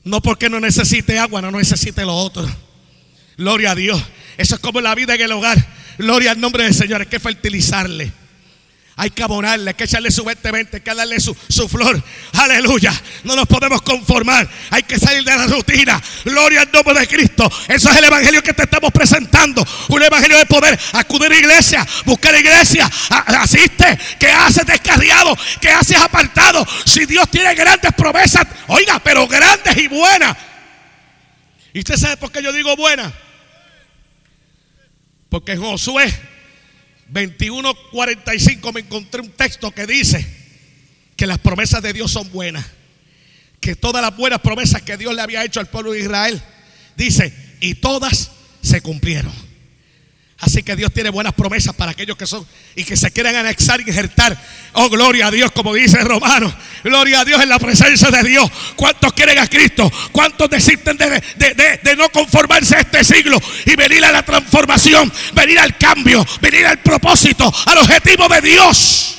[0.04, 2.71] No porque no necesite agua, no necesite lo otro.
[3.42, 4.00] Gloria a Dios.
[4.38, 5.58] Eso es como la vida en el hogar.
[5.98, 7.02] Gloria al nombre del Señor.
[7.02, 8.12] Hay que fertilizarle.
[8.98, 12.04] Hay que abonarle, hay que echarle su 2020, hay que darle su, su, flor.
[12.34, 12.94] Aleluya.
[13.24, 14.48] No nos podemos conformar.
[14.70, 16.00] Hay que salir de la rutina.
[16.24, 17.52] Gloria al nombre de Cristo.
[17.68, 19.66] Eso es el evangelio que te estamos presentando.
[19.88, 20.80] Un evangelio de poder.
[20.94, 22.88] Acudir a iglesia, buscar iglesia.
[23.10, 23.98] Asiste.
[24.20, 25.36] Que haces descarriado.
[25.60, 26.64] Que haces apartado.
[26.86, 28.46] Si Dios tiene grandes promesas.
[28.68, 30.38] Oiga, pero grandes y buenas.
[31.74, 33.12] ¿Y usted sabe por qué yo digo buena?
[35.32, 36.14] Porque Josué
[37.10, 40.28] 21:45 me encontré un texto que dice
[41.16, 42.66] que las promesas de Dios son buenas.
[43.62, 46.42] Que todas las buenas promesas que Dios le había hecho al pueblo de Israel,
[46.98, 49.32] dice, y todas se cumplieron.
[50.42, 53.80] Así que Dios tiene buenas promesas para aquellos que son y que se quieren anexar
[53.80, 54.36] y injertar.
[54.74, 56.52] Oh, gloria a Dios, como dice Romano.
[56.84, 58.50] Gloria a Dios en la presencia de Dios.
[58.76, 59.92] ¿Cuántos quieren a Cristo?
[60.12, 65.60] ¿Cuántos desisten de, de, no conformarse a este siglo y venir a la transformación, venir
[65.60, 69.18] al cambio, venir al propósito, al objetivo de Dios?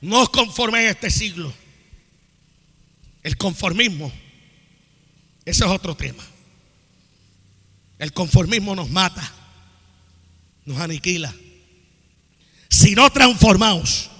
[0.00, 1.52] No os a este siglo.
[3.24, 4.12] El conformismo,
[5.44, 6.22] ese es otro tema.
[7.98, 9.30] El conformismo nos mata,
[10.64, 11.32] nos aniquila.
[12.68, 14.10] Si no transformamos,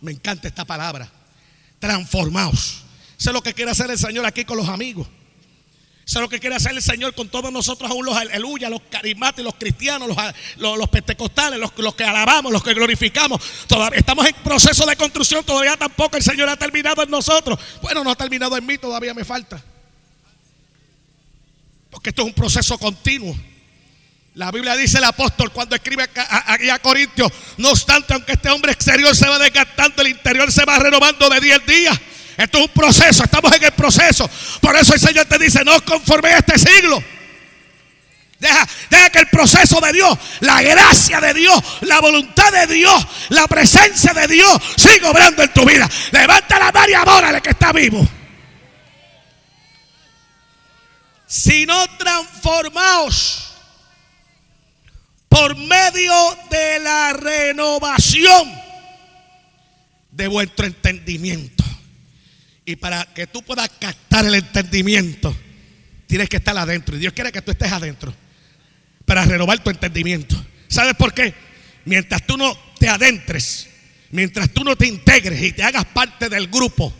[0.00, 1.10] me encanta esta palabra,
[1.78, 2.82] transformaos.
[3.18, 5.08] Eso es lo que quiere hacer el Señor aquí con los amigos.
[6.06, 8.80] Eso es lo que quiere hacer el Señor con todos nosotros, aún los aleluya, los
[8.88, 10.08] carismáticos, los cristianos,
[10.56, 13.42] los, los, pentecostales, los, los, que alabamos, los que glorificamos.
[13.66, 17.58] Todavía estamos en proceso de construcción, todavía tampoco el Señor ha terminado en nosotros.
[17.82, 19.60] Bueno, no ha terminado en mí, todavía me falta.
[21.96, 23.34] Porque esto es un proceso continuo.
[24.34, 28.70] La Biblia dice el apóstol cuando escribe aquí a, Corintios, no obstante, aunque este hombre
[28.72, 32.02] exterior se va desgastando, el interior se va renovando de día en día.
[32.36, 34.28] Esto es un proceso, estamos en el proceso.
[34.60, 37.02] Por eso el Señor te dice, no os conforméis a este siglo.
[38.40, 38.68] Deja,
[39.10, 44.12] que el proceso de Dios, la gracia de Dios, la voluntad de Dios, la presencia
[44.12, 45.88] de Dios siga obrando en tu vida.
[46.10, 48.06] Levanta la mano y adórale que está vivo.
[51.36, 53.52] Sino transformaos
[55.28, 56.14] por medio
[56.50, 58.50] de la renovación
[60.10, 61.62] de vuestro entendimiento.
[62.64, 65.36] Y para que tú puedas captar el entendimiento,
[66.06, 66.96] tienes que estar adentro.
[66.96, 68.14] Y Dios quiere que tú estés adentro.
[69.04, 70.34] para renovar tu entendimiento.
[70.66, 71.32] ¿Sabes por qué?
[71.84, 73.68] Mientras tú no te adentres,
[74.10, 76.92] mientras tú no te integres y te hagas parte del grupo,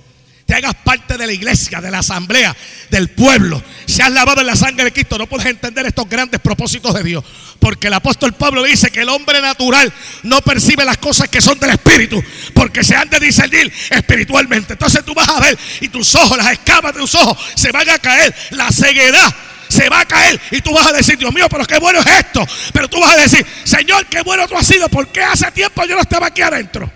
[0.57, 2.57] hagas parte de la iglesia, de la asamblea,
[2.90, 6.40] del pueblo, se has lavado en la sangre de Cristo, no puedes entender estos grandes
[6.40, 7.25] propósitos de Dios.
[7.59, 9.92] Porque el apóstol Pablo dice que el hombre natural
[10.23, 12.23] no percibe las cosas que son del Espíritu,
[12.55, 14.75] porque se han de discernir espiritualmente.
[14.75, 17.88] Entonces tú vas a ver y tus ojos, las escamas de tus ojos se van
[17.88, 19.35] a caer, la ceguedad
[19.69, 22.07] se va a caer y tú vas a decir, Dios mío, pero qué bueno es
[22.07, 22.47] esto.
[22.73, 25.97] Pero tú vas a decir, Señor, qué bueno tú has sido, porque hace tiempo yo
[25.97, 26.90] no estaba aquí adentro.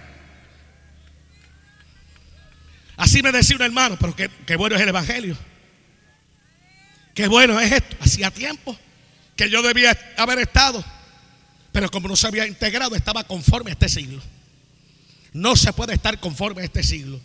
[3.01, 5.35] Así me decía un hermano, pero qué, bueno es el Evangelio.
[7.15, 7.97] Qué bueno es esto.
[7.99, 8.79] Hacía tiempo
[9.37, 10.85] que yo debía haber estado,
[11.73, 14.21] pero como no se había integrado, estaba conforme a este siglo.
[15.33, 17.19] No se puede estar conforme a este siglo,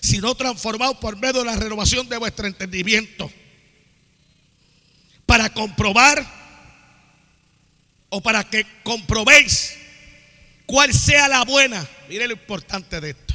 [0.00, 3.30] sino transformado por medio de la renovación de vuestro entendimiento
[5.26, 6.26] para comprobar
[8.08, 9.76] o para que comprobéis
[10.64, 11.86] cuál sea la buena.
[12.08, 13.27] Mire lo importante de esto.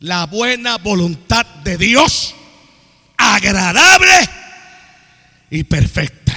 [0.00, 2.34] La buena voluntad de Dios,
[3.16, 4.12] agradable
[5.50, 6.36] y perfecta.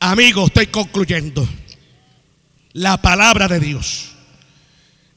[0.00, 1.48] Amigo, estoy concluyendo.
[2.74, 4.12] La palabra de Dios,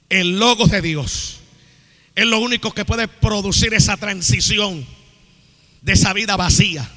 [0.10, 1.40] el logo de Dios,
[2.14, 4.86] es lo único que puede producir esa transición
[5.82, 6.90] de esa vida vacía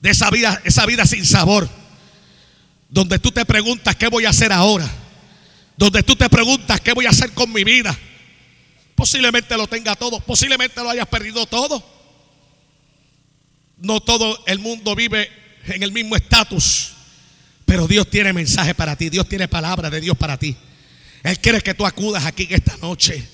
[0.00, 1.68] de esa vida, esa vida sin sabor,
[2.88, 4.88] donde tú te preguntas qué voy a hacer ahora,
[5.76, 7.96] donde tú te preguntas qué voy a hacer con mi vida.
[8.98, 11.80] Posiblemente lo tenga todo, posiblemente lo hayas perdido todo.
[13.76, 15.30] No todo el mundo vive
[15.66, 16.94] en el mismo estatus,
[17.64, 20.56] pero Dios tiene mensaje para ti, Dios tiene palabra de Dios para ti.
[21.22, 23.24] Él quiere que tú acudas aquí esta noche.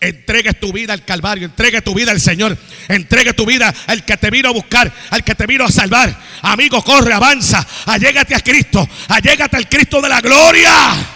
[0.00, 4.16] Entregue tu vida al Calvario, entregue tu vida al Señor, entregue tu vida al que
[4.16, 6.20] te vino a buscar, al que te vino a salvar.
[6.42, 11.15] Amigo, corre, avanza, allégate a Cristo, allégate al Cristo de la gloria.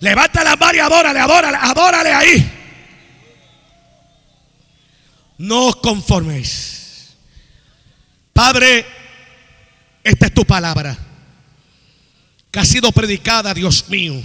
[0.00, 2.52] Levanta la mano y adórale, adórale, adórale ahí.
[5.38, 7.14] No os conforméis.
[8.32, 8.86] Padre,
[10.02, 10.96] esta es tu palabra
[12.50, 14.20] que ha sido predicada, Dios mío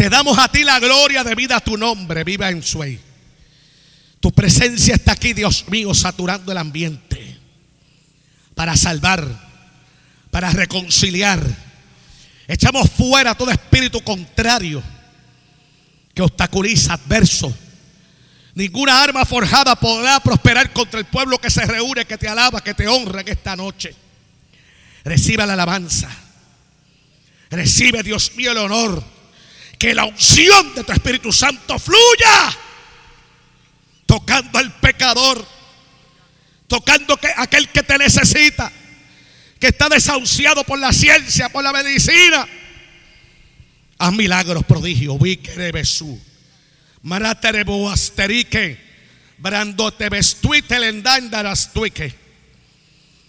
[0.00, 2.24] te damos a ti la gloria debida a tu nombre.
[2.24, 2.98] Viva en Suey.
[4.18, 7.36] Tu presencia está aquí, Dios mío, saturando el ambiente.
[8.54, 9.28] Para salvar,
[10.30, 11.42] para reconciliar.
[12.50, 14.82] Echamos fuera todo espíritu contrario
[16.12, 17.56] que obstaculiza, adverso.
[18.54, 22.74] Ninguna arma forjada podrá prosperar contra el pueblo que se reúne, que te alaba, que
[22.74, 23.94] te honra en esta noche.
[25.04, 26.10] Recibe la alabanza.
[27.50, 29.04] Recibe, Dios mío, el honor
[29.78, 32.58] que la unción de tu Espíritu Santo fluya,
[34.06, 35.46] tocando al pecador,
[36.66, 38.72] tocando a aquel que te necesita,
[39.60, 42.48] que está desahuciado por la ciencia, por la medicina.
[43.98, 46.20] Haz milagros, prodigios, de besú.
[47.02, 48.90] Maraterebo asterique.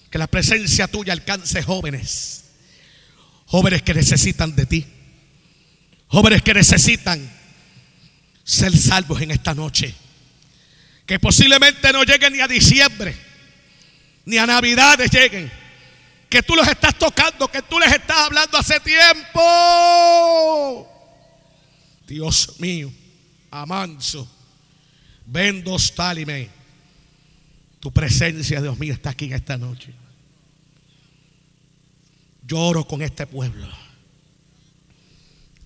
[0.09, 2.45] Que la presencia tuya alcance jóvenes,
[3.45, 4.85] jóvenes que necesitan de ti
[6.11, 7.31] Jóvenes que necesitan
[8.43, 9.93] ser salvos en esta noche.
[11.05, 13.15] Que posiblemente no lleguen ni a diciembre,
[14.25, 15.49] ni a navidades lleguen.
[16.31, 19.39] Que tú los estás tocando, que tú les estás hablando hace tiempo.
[22.07, 22.91] Dios mío,
[23.51, 24.27] amanso,
[25.27, 26.49] vendos talime.
[27.79, 29.93] Tu presencia, Dios mío, está aquí en esta noche.
[32.47, 33.67] Lloro con este pueblo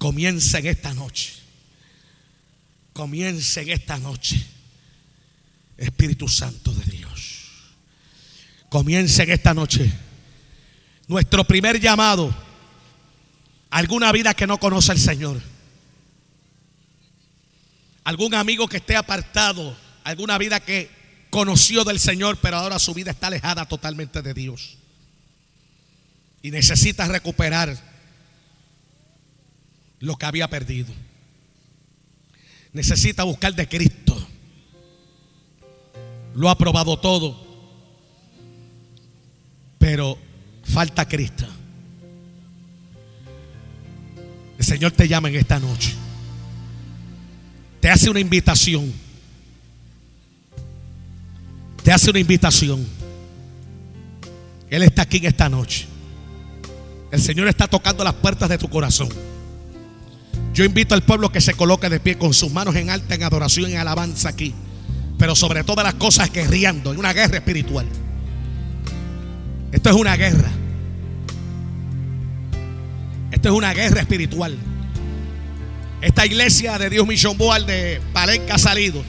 [0.06, 1.34] comienza en esta noche.
[2.94, 4.46] Comienza en esta noche.
[5.78, 7.48] Espíritu Santo de Dios.
[8.70, 9.92] Comienza en esta noche.
[11.08, 12.34] Nuestro primer llamado.
[13.70, 15.42] Alguna vida que no conoce al Señor.
[18.04, 19.76] Algún amigo que esté apartado.
[20.04, 20.90] Alguna vida que
[21.30, 24.78] conoció del Señor, pero ahora su vida está alejada totalmente de Dios.
[26.42, 27.78] Y necesita recuperar
[30.00, 30.94] lo que había perdido.
[32.72, 34.28] Necesita buscar de Cristo.
[36.36, 37.44] Lo ha probado todo.
[39.80, 40.18] Pero
[40.66, 41.46] falta Cristo.
[44.58, 45.94] El Señor te llama en esta noche.
[47.80, 48.92] Te hace una invitación.
[51.84, 52.86] Te hace una invitación.
[54.70, 55.86] Él está aquí en esta noche.
[57.12, 59.10] El Señor está tocando las puertas de tu corazón.
[60.54, 63.24] Yo invito al pueblo que se coloque de pie con sus manos en alta en
[63.24, 64.54] adoración y alabanza aquí.
[65.18, 67.86] Pero sobre todas las cosas guerreando en una guerra espiritual.
[69.72, 70.50] Esto es una guerra.
[73.32, 74.58] Esto es una guerra espiritual.
[76.02, 79.04] Esta iglesia de Dios Mission Board de Palenca ha salido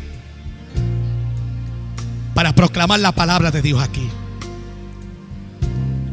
[2.34, 4.08] para proclamar la palabra de Dios aquí.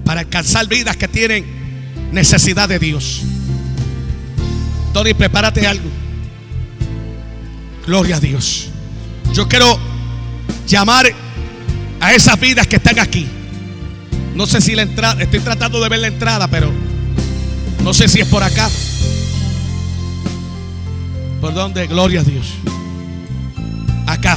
[0.06, 1.46] Para alcanzar vidas que tienen
[2.12, 3.22] necesidad de Dios.
[4.94, 5.90] Tony, prepárate algo.
[7.86, 8.70] Gloria a Dios.
[9.34, 9.80] Yo quiero
[10.68, 11.12] llamar
[12.00, 13.28] a esas vidas que están aquí.
[14.36, 16.72] No sé si la entrada, estoy tratando de ver la entrada, pero
[17.84, 18.70] no sé si es por acá.
[21.40, 21.86] ¿Por dónde?
[21.88, 22.54] Gloria a Dios.
[24.08, 24.34] Acá.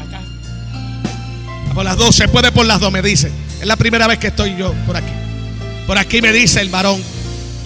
[0.00, 0.20] Acá.
[1.74, 3.32] Por las dos, se puede por las dos, me dice.
[3.60, 5.12] Es la primera vez que estoy yo por aquí.
[5.86, 7.02] Por aquí me dice el varón.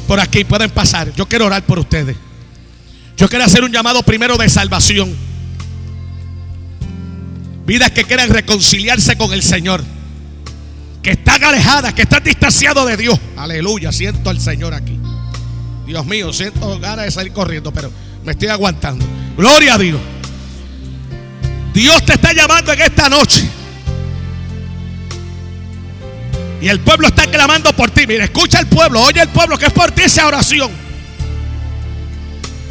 [0.06, 1.12] Por aquí pueden pasar.
[1.14, 2.16] Yo quiero orar por ustedes.
[3.16, 5.14] Yo quiero hacer un llamado primero de salvación.
[7.66, 9.82] Vidas que quieran reconciliarse con el Señor.
[11.06, 13.16] Que están alejadas, que están distanciados de Dios.
[13.36, 14.98] Aleluya, siento al Señor aquí.
[15.86, 17.92] Dios mío, siento ganas de salir corriendo, pero
[18.24, 19.06] me estoy aguantando.
[19.36, 20.00] Gloria a Dios.
[21.72, 23.48] Dios te está llamando en esta noche.
[26.60, 28.04] Y el pueblo está clamando por ti.
[28.08, 30.72] Mira, escucha el pueblo, oye el pueblo que es por ti esa oración.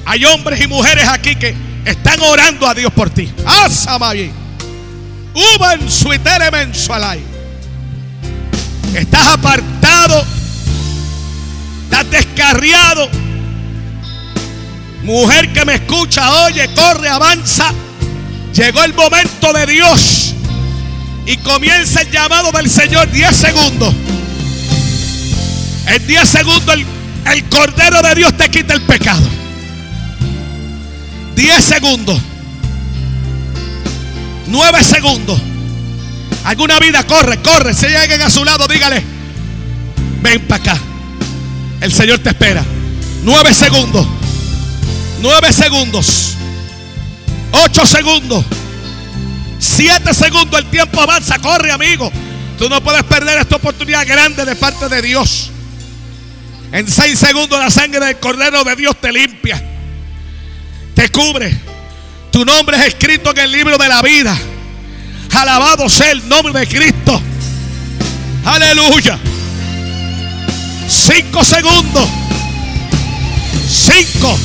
[0.05, 1.55] Hay hombres y mujeres aquí que
[1.85, 3.31] están orando a Dios por ti.
[3.45, 4.29] Asamayi.
[5.55, 7.34] Uban suitere mensualay.
[8.95, 10.25] Estás apartado.
[11.83, 13.09] Estás descarriado.
[15.03, 17.73] Mujer que me escucha, oye, corre, avanza.
[18.53, 20.33] Llegó el momento de Dios.
[21.25, 23.93] Y comienza el llamado del Señor 10 segundos.
[25.87, 26.85] En 10 segundos el,
[27.33, 29.27] el Cordero de Dios te quita el pecado.
[31.35, 32.21] 10 segundos.
[34.47, 35.41] 9 segundos.
[36.45, 37.73] Alguna vida corre, corre.
[37.73, 39.03] Si lleguen a su lado, dígale,
[40.21, 40.81] ven para acá.
[41.81, 42.63] El Señor te espera.
[43.23, 44.07] 9 segundos.
[45.21, 46.35] 9 segundos.
[47.51, 48.45] 8 segundos.
[49.59, 50.59] 7 segundos.
[50.59, 51.39] El tiempo avanza.
[51.39, 52.11] Corre, amigo.
[52.57, 55.51] Tú no puedes perder esta oportunidad grande de parte de Dios.
[56.71, 59.75] En 6 segundos la sangre del Cordero de Dios te limpia
[60.95, 61.55] te cubre.
[62.31, 64.35] Tu nombre es escrito en el libro de la vida.
[65.35, 67.21] Alabado sea el nombre de Cristo.
[68.45, 69.19] Aleluya.
[70.87, 72.07] Cinco segundos.
[73.67, 74.37] Cinco.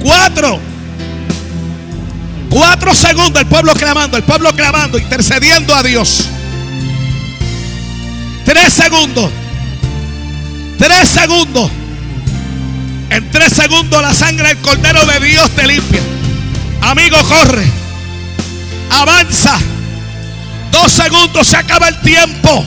[0.00, 0.60] Cuatro.
[2.48, 3.42] Cuatro segundos.
[3.42, 4.16] El pueblo clamando.
[4.16, 4.98] El pueblo clamando.
[4.98, 6.28] Intercediendo a Dios.
[8.44, 9.30] Tres segundos.
[10.78, 11.70] Tres segundos.
[13.10, 16.02] En tres segundos la sangre del Cordero de Dios te limpia.
[16.82, 17.75] Amigo, corre.
[18.90, 19.58] Avanza.
[20.70, 22.64] Dos segundos se acaba el tiempo.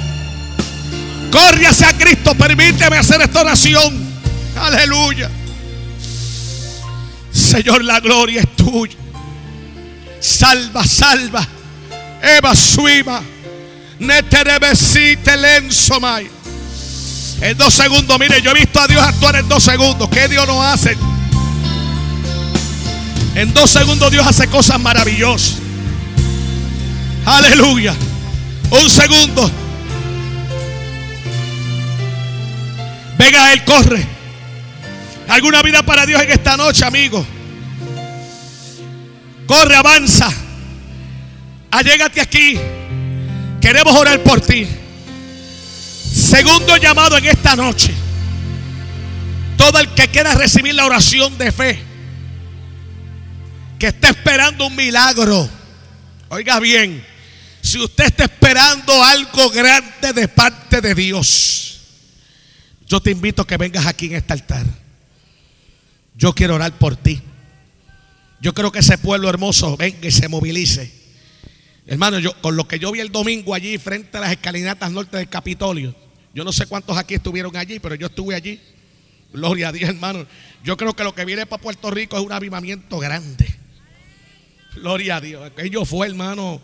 [1.32, 2.36] Corre hacia Cristo.
[2.36, 3.94] Permíteme hacer esta oración.
[4.56, 5.30] Aleluya.
[7.32, 8.96] Señor, la gloria es tuya.
[10.20, 11.48] Salva, salva.
[12.22, 13.22] Eva suima.
[14.00, 16.30] Neterebesite lensomai.
[17.42, 20.10] En dos segundos, mire, yo he visto a Dios actuar en dos segundos.
[20.10, 20.98] ¿Qué Dios no hace?
[23.36, 25.59] En dos segundos Dios hace cosas maravillosas.
[27.30, 27.94] Aleluya.
[28.72, 29.52] Un segundo.
[33.20, 34.04] Venga, Él corre.
[35.28, 37.24] ¿Alguna vida para Dios en esta noche, amigo?
[39.46, 40.28] Corre, avanza.
[41.70, 42.60] Allégate aquí.
[43.62, 44.68] Queremos orar por ti.
[46.12, 47.94] Segundo llamado en esta noche.
[49.56, 51.80] Todo el que quiera recibir la oración de fe.
[53.78, 55.48] Que está esperando un milagro.
[56.30, 57.09] Oiga bien.
[57.62, 61.80] Si usted está esperando algo grande de parte de Dios.
[62.88, 64.66] Yo te invito a que vengas aquí en este altar.
[66.16, 67.22] Yo quiero orar por ti.
[68.42, 70.92] Yo creo que ese pueblo hermoso venga y se movilice.
[71.86, 75.18] Hermano, yo, con lo que yo vi el domingo allí frente a las escalinatas norte
[75.18, 75.96] del Capitolio,
[76.34, 78.60] yo no sé cuántos aquí estuvieron allí, pero yo estuve allí.
[79.34, 80.26] Gloria a Dios, hermano.
[80.64, 83.54] Yo creo que lo que viene para Puerto Rico es un avivamiento grande.
[84.76, 85.46] Gloria a Dios.
[85.46, 86.62] Aquello fue, hermano.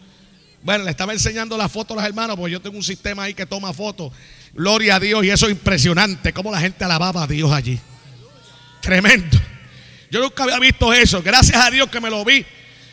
[0.65, 3.35] Bueno, le estaba enseñando la foto a los hermanos, porque yo tengo un sistema ahí
[3.35, 4.11] que toma fotos.
[4.51, 7.79] Gloria a Dios, y eso es impresionante, cómo la gente alababa a Dios allí.
[8.81, 9.37] Tremendo.
[10.09, 11.21] Yo nunca había visto eso.
[11.21, 12.43] Gracias a Dios que me lo vi.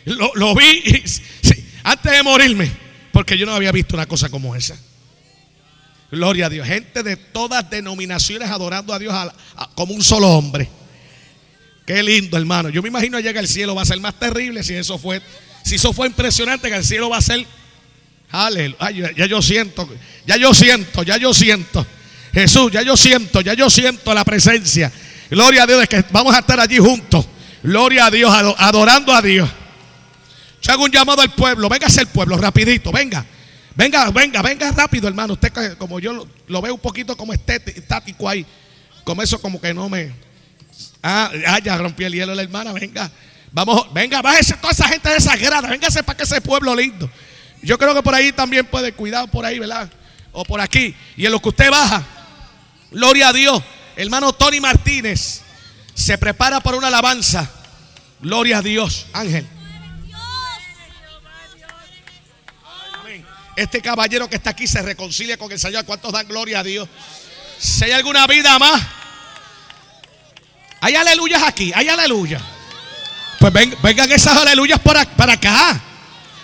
[0.05, 2.70] Lo, vi sí, antes de morirme,
[3.11, 4.77] porque yo no había visto una cosa como esa.
[6.11, 6.66] Gloria a Dios.
[6.66, 9.14] Gente de todas denominaciones adorando a Dios
[9.75, 10.68] como un solo hombre.
[11.87, 12.68] Qué lindo, hermano.
[12.68, 15.23] Yo me imagino llega al cielo va a ser más terrible si eso fue,
[15.64, 17.47] si eso fue impresionante, que el cielo va a ser,
[18.33, 19.12] Aleluya.
[19.14, 19.89] Ya yo siento,
[20.26, 21.87] ya yo siento, ya yo siento.
[22.33, 24.91] Jesús, ya yo siento, ya yo siento la presencia.
[25.30, 27.26] Gloria a Dios de que vamos a estar allí juntos.
[27.62, 29.49] Gloria a Dios, adorando a Dios.
[30.62, 31.68] Yo hago un llamado al pueblo.
[31.68, 33.24] Venga el pueblo, rapidito, venga.
[33.74, 35.35] Venga, venga, venga rápido, hermano.
[35.35, 38.47] Usted como yo lo, veo un poquito como estático ahí.
[39.05, 40.12] Como eso como que no me...
[41.03, 43.11] Ah, ah, ya rompí el hielo la hermana, venga.
[43.51, 45.68] Vamos, venga, bájese toda esa gente desagrada.
[45.68, 47.11] Véngase para que ese pueblo lindo.
[47.63, 49.91] Yo creo que por ahí también puede cuidar por ahí, ¿verdad?
[50.33, 50.95] O por aquí.
[51.17, 52.05] Y en lo que usted baja,
[52.91, 53.63] gloria a Dios.
[53.97, 55.43] Hermano Tony Martínez
[55.95, 57.49] se prepara para una alabanza.
[58.21, 59.47] Gloria a Dios, Ángel.
[63.55, 65.85] Este caballero que está aquí se reconcilia con el Señor.
[65.85, 66.89] ¿Cuántos dan gloria a Dios?
[67.59, 68.83] Si hay alguna vida más,
[70.81, 72.41] hay aleluyas aquí, hay aleluya.
[73.39, 75.81] Pues vengan esas aleluyas para, para acá.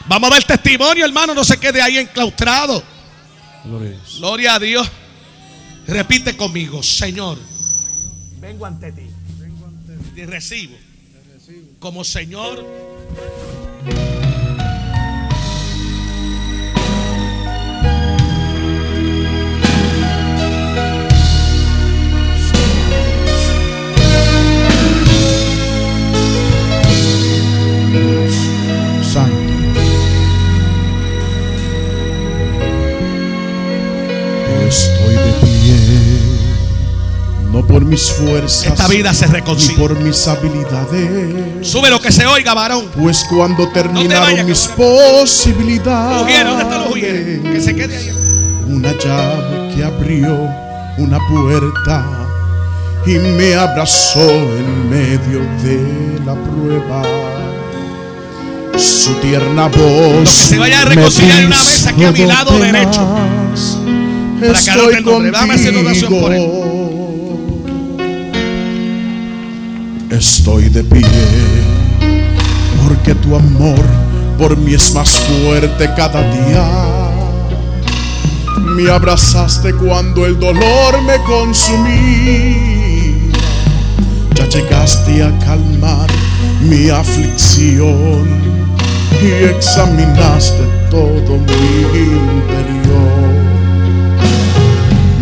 [0.08, 1.34] Vamos a ver testimonio, hermano.
[1.34, 2.82] No se quede ahí enclaustrado.
[4.18, 4.88] Gloria a Dios.
[5.86, 7.38] Repite conmigo, Señor.
[8.40, 9.06] Vengo ante ti.
[10.16, 10.76] Y recibo.
[11.78, 12.64] Como Señor.
[37.68, 38.66] Por mis fuerzas.
[38.66, 39.78] Esta vida se reconcilia.
[39.78, 41.66] por mis habilidades.
[41.66, 42.86] Sube lo que se oiga, varón.
[42.98, 46.44] Pues cuando terminaron mis posibilidades.
[46.44, 48.10] ¿Dónde está los Que se quede ahí.
[48.66, 50.48] Una llave que abrió
[50.98, 52.04] una puerta
[53.06, 57.02] y me abrazó en medio de la prueba.
[58.76, 60.28] Su tierna voz.
[60.28, 63.00] que se vaya a reconciliar una mesa aquí a mi lado derecho.
[64.40, 66.48] Hacer oración por él.
[70.10, 71.02] Estoy de pie
[72.86, 73.84] porque tu amor
[74.38, 76.64] por mí es más fuerte cada día.
[78.58, 82.56] Me abrazaste cuando el dolor me consumía.
[84.34, 86.08] Ya llegaste a calmar
[86.62, 88.28] mi aflicción
[89.20, 93.27] y examinaste todo mi interior.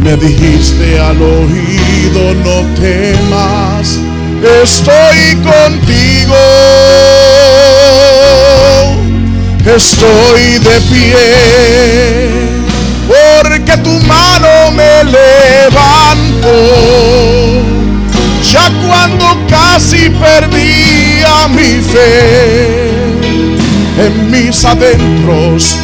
[0.02, 3.98] Me dijiste al oído, no temas
[4.62, 6.36] estoy contigo.
[9.64, 12.46] Estoy de pie
[13.08, 16.56] porque tu mano me levantó.
[18.52, 22.90] Ya cuando casi perdía mi fe
[23.98, 25.76] en mis adentros,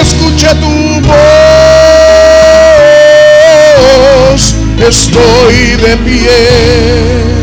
[0.00, 1.43] escuché tu voz.
[4.86, 7.34] Estoy de pie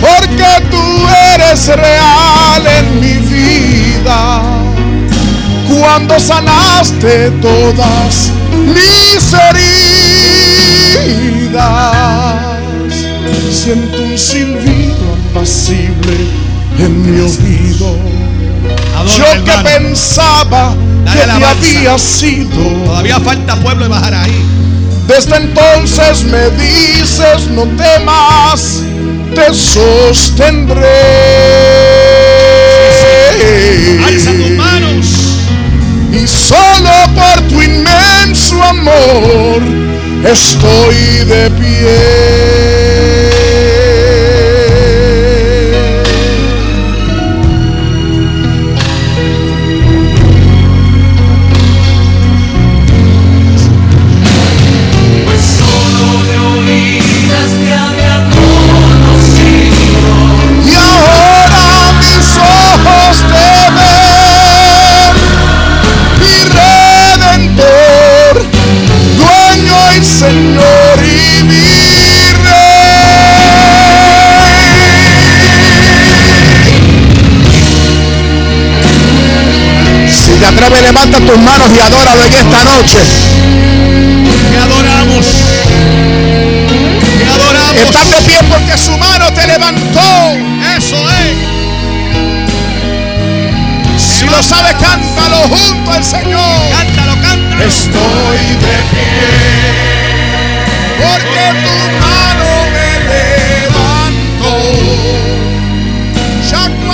[0.00, 0.82] porque tú
[1.34, 4.42] eres real en mi vida.
[5.68, 9.32] Cuando sanaste todas mis
[11.32, 11.56] heridas,
[13.50, 16.16] siento un silbido apacible
[16.78, 17.96] en mi oído.
[19.16, 20.74] Yo que pensaba
[21.12, 22.64] que te había sido.
[22.84, 24.59] Todavía falta pueblo de bajar ahí.
[25.10, 28.84] Desde entonces me dices, no temas
[29.34, 30.86] te sostendré.
[34.06, 35.06] Alza tus manos.
[36.12, 39.60] Y solo por tu inmenso amor
[40.24, 42.79] estoy de pie.
[80.82, 82.98] Levanta tus manos y adóralo en esta noche.
[84.50, 85.26] Te adoramos.
[87.18, 87.82] Te adoramos.
[87.82, 90.36] Estás de pie porque su mano te levantó.
[90.76, 91.36] Eso es.
[93.98, 96.70] Si lo sabes, cántalo junto al Señor.
[96.72, 97.64] Cántalo, cántalo.
[97.64, 99.08] Estoy de pie.
[100.98, 104.52] Porque tu mano me levantó.
[106.50, 106.89] pensaba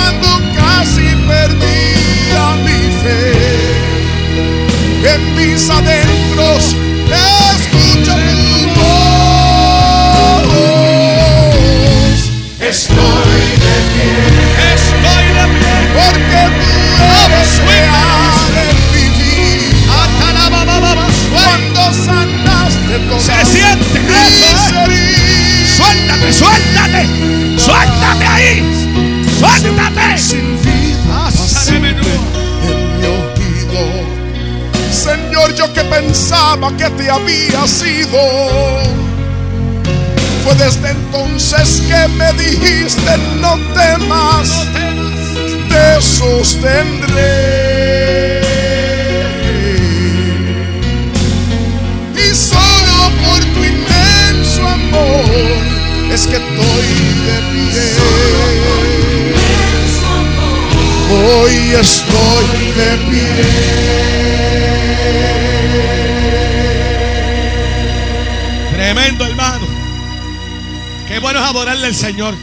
[37.27, 38.19] había sido.
[40.43, 44.65] Fue desde entonces que me dijiste no temas,
[45.69, 46.81] te sostendré.
[52.15, 55.25] Y solo por tu inmenso amor
[56.13, 56.89] es que estoy
[57.27, 57.87] de pie.
[61.11, 63.87] Hoy estoy de pie.
[68.87, 69.67] Tremendo, hermano.
[71.09, 72.33] Qué bueno es adorarle al Señor.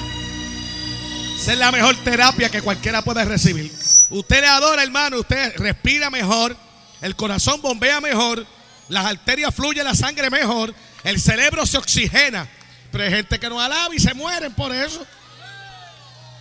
[1.38, 3.72] Esa es la mejor terapia que cualquiera puede recibir.
[4.10, 6.54] Usted le adora, hermano, usted respira mejor,
[7.00, 8.46] el corazón bombea mejor,
[8.90, 10.74] las arterias fluyen la sangre mejor,
[11.04, 12.46] el cerebro se oxigena.
[12.92, 15.02] Pero hay gente que no alaba y se mueren por eso.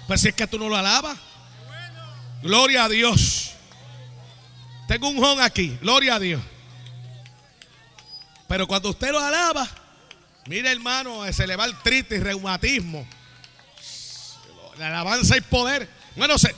[0.05, 1.17] Pues si es que tú no lo alabas.
[2.41, 3.51] Gloria a Dios.
[4.85, 5.77] Tengo un jon aquí.
[5.81, 6.41] Gloria a Dios.
[8.49, 9.65] Pero cuando usted lo alaba,
[10.47, 13.07] mire hermano, se le va el triste y reumatismo.
[14.77, 15.87] La alabanza y poder.
[16.15, 16.55] Bueno, se,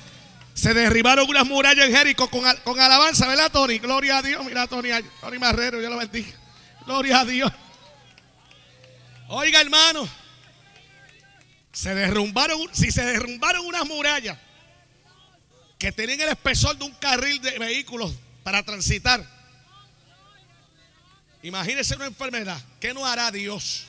[0.54, 3.78] se derribaron unas murallas en Jericó con, con, alabanza, ¿verdad, Tony?
[3.80, 4.44] Gloria a Dios.
[4.46, 4.90] Mira, Tony,
[5.22, 6.32] Tony Marrero, yo lo bendiga.
[6.86, 7.52] Gloria a Dios.
[9.28, 10.08] Oiga, hermano.
[11.72, 14.38] Se derrumbaron, si se derrumbaron unas murallas
[15.78, 18.14] que tenían el espesor de un carril de vehículos
[18.44, 19.24] para transitar.
[21.46, 22.60] Imagínese una enfermedad.
[22.80, 23.84] ¿Qué no hará Dios?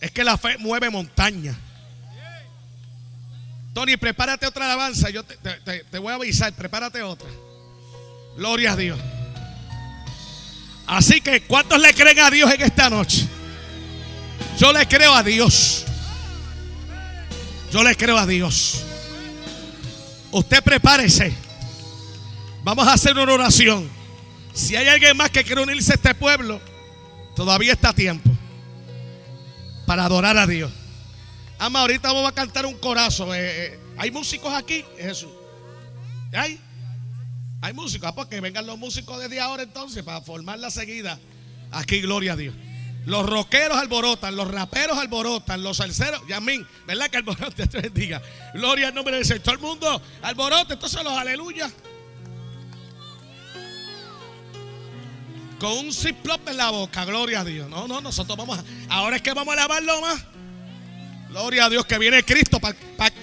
[0.00, 1.56] Es que la fe mueve montaña.
[3.72, 5.08] Tony, prepárate otra alabanza.
[5.08, 6.52] Yo te, te, te, voy a avisar.
[6.52, 7.28] Prepárate otra.
[8.36, 8.98] Gloria a Dios.
[10.84, 13.28] Así que, ¿cuántos le creen a Dios en esta noche?
[14.58, 15.84] Yo le creo a Dios.
[17.70, 18.82] Yo le creo a Dios.
[20.32, 21.32] Usted prepárese.
[22.64, 23.95] Vamos a hacer una oración.
[24.56, 26.62] Si hay alguien más que quiere unirse a este pueblo,
[27.34, 28.30] todavía está a tiempo
[29.84, 30.72] para adorar a Dios.
[31.58, 33.34] Ama, ahorita vamos a cantar un corazo.
[33.34, 34.82] Eh, eh, ¿Hay músicos aquí?
[34.96, 35.28] Jesús.
[36.32, 36.58] ¿Hay?
[37.60, 38.08] Hay músicos.
[38.08, 41.18] Ah, pues que vengan los músicos desde ahora entonces para formar la seguida.
[41.70, 42.54] Aquí, gloria a Dios.
[43.04, 47.66] Los rockeros alborotan, los raperos alborotan, los salseros, Yamín, ¿verdad que alborote?
[47.66, 48.22] Te bendiga.
[48.54, 49.42] Gloria al nombre del Señor.
[49.42, 51.70] Todo el mundo alborote, entonces los aleluya.
[55.58, 57.68] Con un ziplope en la boca, gloria a Dios.
[57.68, 58.64] No, no, nosotros vamos a.
[58.94, 60.22] Ahora es que vamos a alabarlo más.
[61.30, 62.60] Gloria a Dios que viene Cristo.
[62.60, 63.14] Para, para,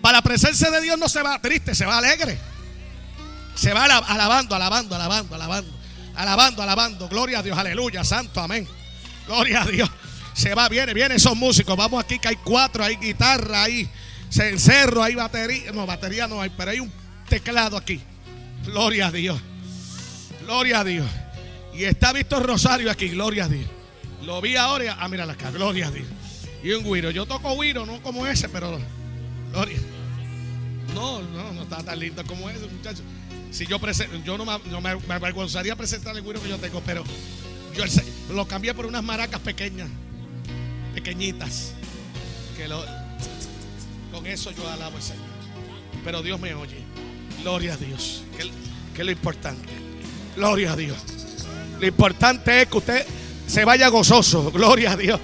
[0.00, 2.38] para la presencia de Dios no se va triste, se va alegre.
[3.54, 5.72] Se va alabando, alabando, alabando, alabando.
[6.14, 7.08] Alabando, alabando.
[7.08, 8.66] Gloria a Dios, aleluya, santo, amén.
[9.26, 9.90] Gloria a Dios.
[10.32, 11.76] Se va, viene, viene esos músicos.
[11.76, 13.88] Vamos aquí que hay cuatro, hay guitarra, hay
[14.30, 15.72] cencerro, hay batería.
[15.72, 16.92] No, batería no hay, pero hay un
[17.28, 18.00] teclado aquí.
[18.64, 19.40] Gloria a Dios.
[20.44, 21.06] Gloria a Dios.
[21.74, 23.68] Y está Víctor Rosario aquí, gloria a Dios.
[24.24, 24.96] Lo vi ahora.
[24.98, 26.06] Ah, mira acá, gloria a Dios.
[26.62, 27.10] Y un guiro.
[27.10, 28.78] Yo toco guiro, no como ese, pero
[29.52, 29.78] gloria.
[30.94, 33.02] No, no, no está tan lindo como ese, muchacho.
[33.50, 36.58] Si yo presento, yo no, me, no me, me avergonzaría presentar el guiro que yo
[36.58, 37.04] tengo, pero
[37.74, 37.84] yo
[38.34, 39.88] lo cambié por unas maracas pequeñas,
[40.94, 41.72] pequeñitas.
[42.56, 42.68] Que
[44.12, 45.24] con eso yo alabo al Señor.
[46.04, 46.76] Pero Dios me oye.
[47.42, 48.22] Gloria a Dios.
[48.36, 49.68] Que es lo importante.
[50.36, 50.98] Gloria a Dios.
[51.80, 53.06] Lo importante es que usted
[53.46, 54.52] se vaya gozoso.
[54.52, 55.18] Gloria a Dios.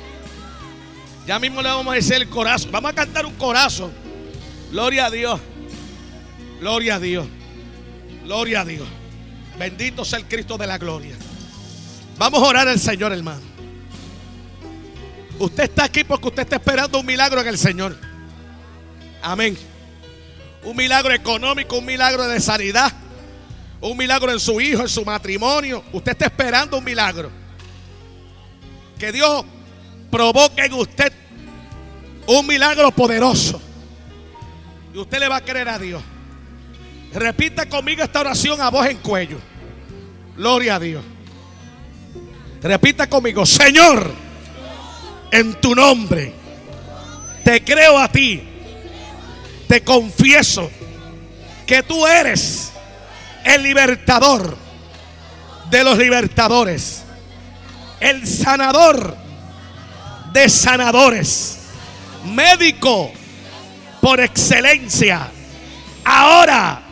[1.26, 2.72] Ya mismo le vamos a decir el corazón.
[2.72, 3.92] Vamos a cantar un corazón.
[4.70, 5.38] Gloria a Dios.
[6.61, 7.26] Gloria a Dios.
[8.24, 8.88] Gloria a Dios.
[9.59, 11.14] Bendito sea el Cristo de la gloria.
[12.16, 13.42] Vamos a orar al Señor, hermano.
[15.38, 17.96] Usted está aquí porque usted está esperando un milagro en el Señor.
[19.22, 19.59] Amén.
[20.64, 22.92] Un milagro económico, un milagro de sanidad,
[23.81, 25.85] un milagro en su hijo, en su matrimonio.
[25.93, 27.31] Usted está esperando un milagro.
[28.99, 29.45] Que Dios
[30.11, 31.12] provoque en usted
[32.27, 33.61] un milagro poderoso.
[34.95, 36.03] Y usted le va a creer a Dios.
[37.12, 39.39] Repita conmigo esta oración a voz en cuello.
[40.37, 41.05] Gloria a Dios.
[42.62, 44.11] Repita conmigo, Señor,
[45.31, 46.33] en tu nombre,
[47.45, 48.43] te creo a ti,
[49.68, 50.70] te confieso
[51.66, 52.72] que tú eres
[53.47, 54.59] el libertador
[55.70, 57.05] de los libertadores,
[58.01, 59.16] el sanador
[60.32, 61.59] de sanadores,
[62.24, 63.12] médico
[64.01, 65.28] por excelencia,
[66.05, 66.82] ahora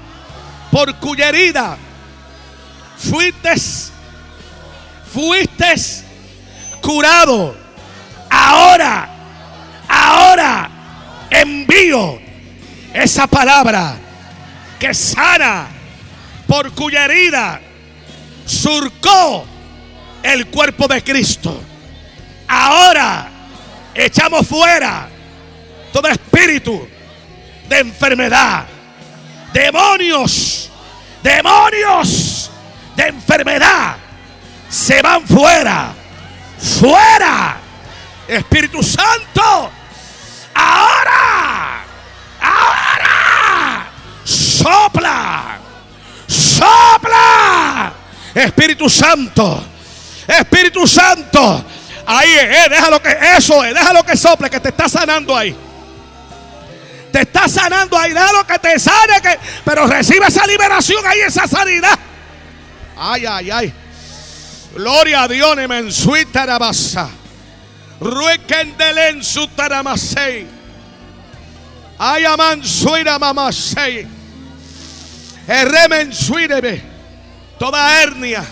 [0.71, 1.77] por cuya herida
[2.97, 3.55] fuiste
[5.13, 5.75] fuiste
[6.81, 7.57] curado.
[8.31, 9.09] Ahora,
[9.89, 10.71] ahora
[11.31, 12.21] envío
[12.93, 13.97] esa palabra
[14.79, 15.74] que sana
[16.47, 17.61] por cuya herida
[18.47, 19.45] surcó
[20.23, 21.61] el cuerpo de Cristo.
[22.47, 23.29] Ahora
[23.95, 25.09] echamos fuera
[25.93, 26.89] todo espíritu
[27.69, 28.67] de enfermedad,
[29.53, 30.71] demonios,
[31.23, 32.51] demonios
[32.97, 33.97] de enfermedad
[34.75, 35.95] se van fuera,
[36.59, 37.57] fuera.
[38.27, 39.71] Espíritu Santo,
[40.55, 41.85] ahora,
[42.41, 43.87] ahora,
[44.25, 45.59] sopla,
[46.57, 47.93] sopla.
[48.35, 49.65] Espíritu Santo,
[50.27, 51.65] Espíritu Santo.
[52.07, 55.57] Ahí, eh, déjalo que eso, eh, déjalo que sople, que te está sanando ahí.
[57.13, 61.47] Te está sanando ahí, déjalo que te sane, que, pero recibe esa liberación ahí, esa
[61.47, 61.99] sanidad.
[62.97, 63.73] Ay, ay, ay.
[64.75, 67.09] Gloria a Dios, en su tarabasa.
[68.01, 70.47] Ruekendelen su taramasei.
[71.99, 74.07] Ay, aman suira mamasei.
[77.59, 78.45] Toda hernia.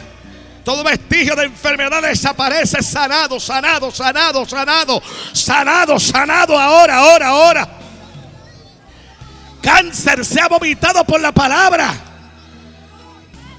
[0.65, 7.69] Todo vestigio de enfermedad desaparece sanado, sanado, sanado, sanado, sanado, sanado ahora, ahora, ahora.
[9.61, 11.93] Cáncer se ha vomitado por la palabra.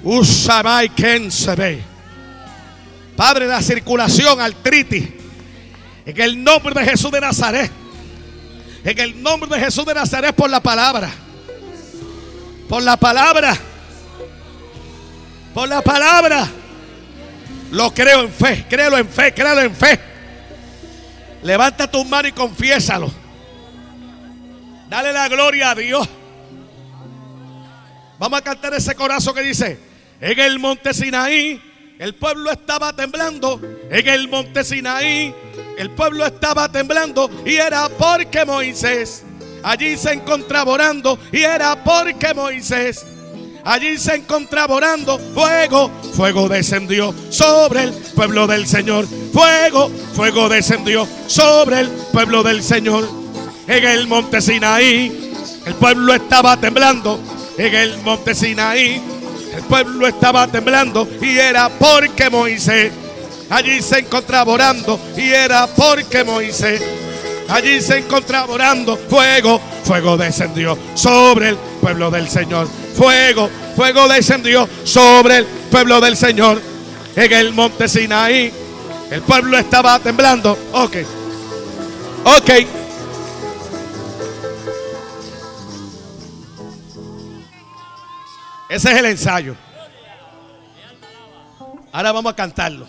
[0.02, 0.92] Usamai
[1.58, 1.84] ve.
[3.18, 5.10] Padre, la circulación, artritis.
[6.06, 7.72] En el nombre de Jesús de Nazaret.
[8.84, 11.10] En el nombre de Jesús de Nazaret por la palabra.
[12.74, 13.56] Por la palabra.
[15.54, 16.50] Por la palabra.
[17.70, 18.66] Lo creo en fe.
[18.68, 19.32] Créelo en fe.
[19.32, 20.00] Créelo en fe.
[21.44, 23.14] Levanta tu mano y confiésalo.
[24.90, 26.10] Dale la gloria a Dios.
[28.18, 29.80] Vamos a cantar ese corazón que dice,
[30.20, 31.62] en el monte Sinaí
[32.00, 33.62] el pueblo estaba temblando
[33.92, 35.32] en el monte Sinaí.
[35.78, 39.24] El pueblo estaba temblando y era porque Moisés
[39.64, 43.05] allí se encontraba orando y era porque Moisés
[43.64, 45.20] allí se encontraba orando.
[45.34, 49.07] Fuego, fuego descendió sobre el pueblo del Señor.
[49.32, 53.07] Fuego, fuego descendió sobre el pueblo del Señor.
[53.68, 55.32] En el monte Sinaí,
[55.66, 57.20] el pueblo estaba temblando.
[57.57, 59.01] En el monte Sinaí,
[59.55, 62.91] el pueblo estaba temblando y era porque Moisés
[63.49, 66.82] allí se encontraba orando y era porque Moisés
[67.50, 68.98] allí se encontraba orando.
[68.98, 72.68] Fuego, fuego descendió sobre el pueblo del Señor.
[72.96, 76.62] Fuego, fuego descendió sobre el pueblo del Señor
[77.16, 78.52] en el monte Sinaí.
[79.10, 80.58] El pueblo estaba temblando.
[80.74, 80.98] Ok.
[82.26, 82.50] Ok.
[88.70, 89.56] Ese es el ensayo.
[91.91, 92.88] Ahora vamos a cantarlo.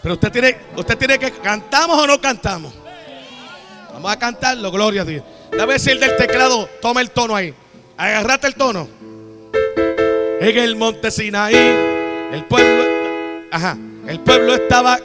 [0.00, 2.72] Pero usted tiene, usted tiene que cantamos o no cantamos.
[3.98, 5.24] Vamos a cantarlo, gloria a Dios.
[5.50, 7.52] Dame el del teclado toma el tono ahí.
[7.96, 8.88] Agarrate el tono.
[10.40, 11.56] En el monte Sinaí,
[12.32, 12.84] el pueblo,
[13.50, 13.76] ajá,
[14.06, 15.00] el pueblo estaba,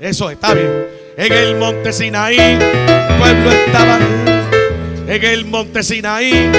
[0.00, 0.84] eso está bien.
[1.16, 3.98] En el monte Sinaí, el pueblo estaba,
[5.06, 6.50] en el monte Sinaí,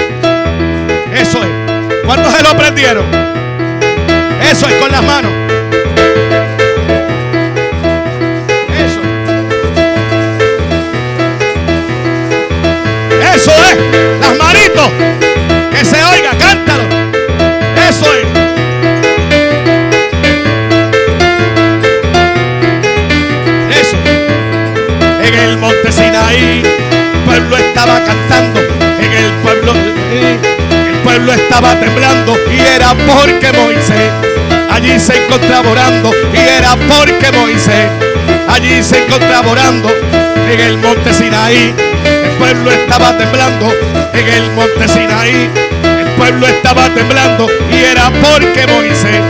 [1.14, 2.06] eso es.
[2.06, 3.06] ¿Cuántos se lo aprendieron?
[4.50, 5.55] Eso es con las manos.
[13.36, 13.78] Eso es.
[14.22, 14.90] Las manitos.
[15.72, 16.84] Que se oiga, cántalo.
[17.90, 18.26] Eso es.
[23.82, 23.98] Eso.
[25.22, 28.60] En el monte Sinaí, el pueblo estaba cantando.
[29.00, 29.74] En el pueblo
[31.06, 34.10] pueblo estaba temblando y era porque Moisés
[34.72, 37.86] allí se encontraba orando y era porque Moisés
[38.56, 39.90] allí se encontraba orando
[40.50, 41.76] en el monte Sinaí.
[42.24, 43.74] El pueblo estaba temblando
[44.14, 45.50] en el monte Sinaí.
[45.84, 49.22] El pueblo estaba temblando y era porque Moisés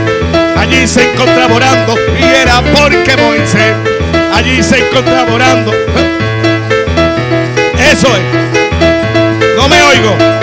[0.56, 3.74] allí se encontraba orando y era porque Moisés
[4.32, 5.72] allí se encontraba orando.
[7.92, 9.56] Eso es.
[9.56, 10.36] No me oigo.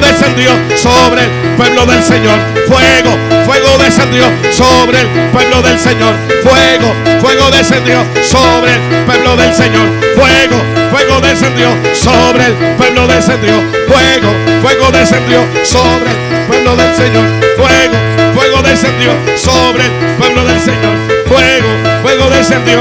[0.00, 2.38] Descendió sobre el pueblo del Señor.
[2.66, 6.14] Fuego, fuego descendió sobre el pueblo del Señor.
[6.42, 9.86] Fuego, fuego descendió sobre el pueblo del Señor.
[10.14, 13.54] Fuego, fuego descendió sobre el pueblo descendió.
[13.88, 17.24] Fuego, fuego descendió sobre el pueblo del Señor.
[17.56, 17.96] Fuego,
[18.34, 20.96] fuego descendió sobre el pueblo del Señor.
[21.26, 21.68] Fuego,
[22.02, 22.78] fuego descendió.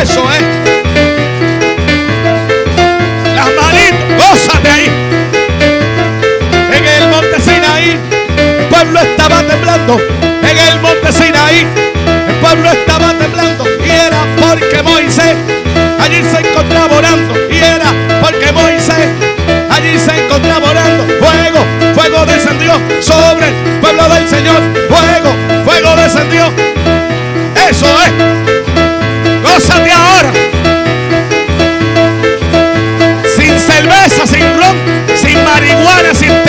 [0.00, 0.75] Eso es.
[4.68, 4.90] Ahí.
[6.72, 8.68] En el monte Sinaí, el
[9.46, 10.00] temblando
[10.42, 11.66] en el monte Sinaí.
[12.28, 15.34] El pueblo estaba temblando y era porque Moisés
[16.00, 17.34] allí se encontraba orando.
[17.50, 19.08] Y era porque Moisés
[19.70, 21.04] allí se encontraba orando.
[21.18, 21.64] Fuego,
[21.94, 24.60] fuego descendió sobre el pueblo del Señor.
[24.88, 26.52] Fuego, fuego descendió.
[27.68, 28.55] Eso es.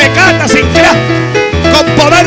[0.08, 0.98] Marihuana, sin crack.
[1.72, 2.27] Con poder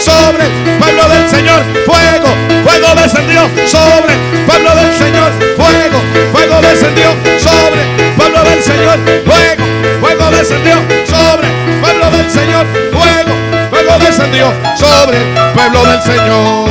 [0.00, 1.62] sobre el pueblo del Señor.
[1.84, 2.28] Fuego,
[2.64, 5.32] fuego descendió sobre el pueblo del Señor.
[5.56, 6.00] Fuego,
[6.32, 8.98] fuego descendió sobre el pueblo del Señor.
[9.24, 9.64] Fuego,
[10.00, 10.74] fuego descendió
[11.06, 12.66] sobre el pueblo del Señor.
[12.92, 13.34] Fuego,
[13.70, 16.70] fuego descendió sobre el pueblo del Señor.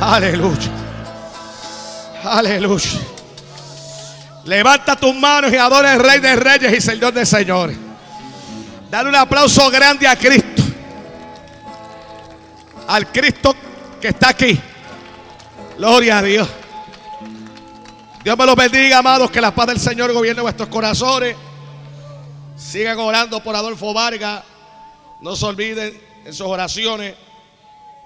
[0.00, 0.70] Aleluya.
[2.24, 3.00] Aleluya.
[4.44, 7.76] Levanta tus manos y adora al Rey de Reyes y Señor de Señores.
[8.92, 10.62] Dale un aplauso grande a Cristo.
[12.86, 13.56] Al Cristo
[13.98, 14.60] que está aquí.
[15.78, 16.46] Gloria a Dios.
[18.22, 19.30] Dios me los bendiga, amados.
[19.30, 21.34] Que la paz del Señor gobierne vuestros corazones.
[22.54, 24.42] Sigan orando por Adolfo Vargas.
[25.22, 27.14] No se olviden en sus oraciones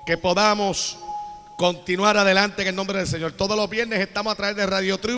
[0.06, 0.98] que podamos
[1.56, 3.32] continuar adelante en el nombre del Señor.
[3.32, 5.14] Todos los viernes estamos a través de Radio Triunfo.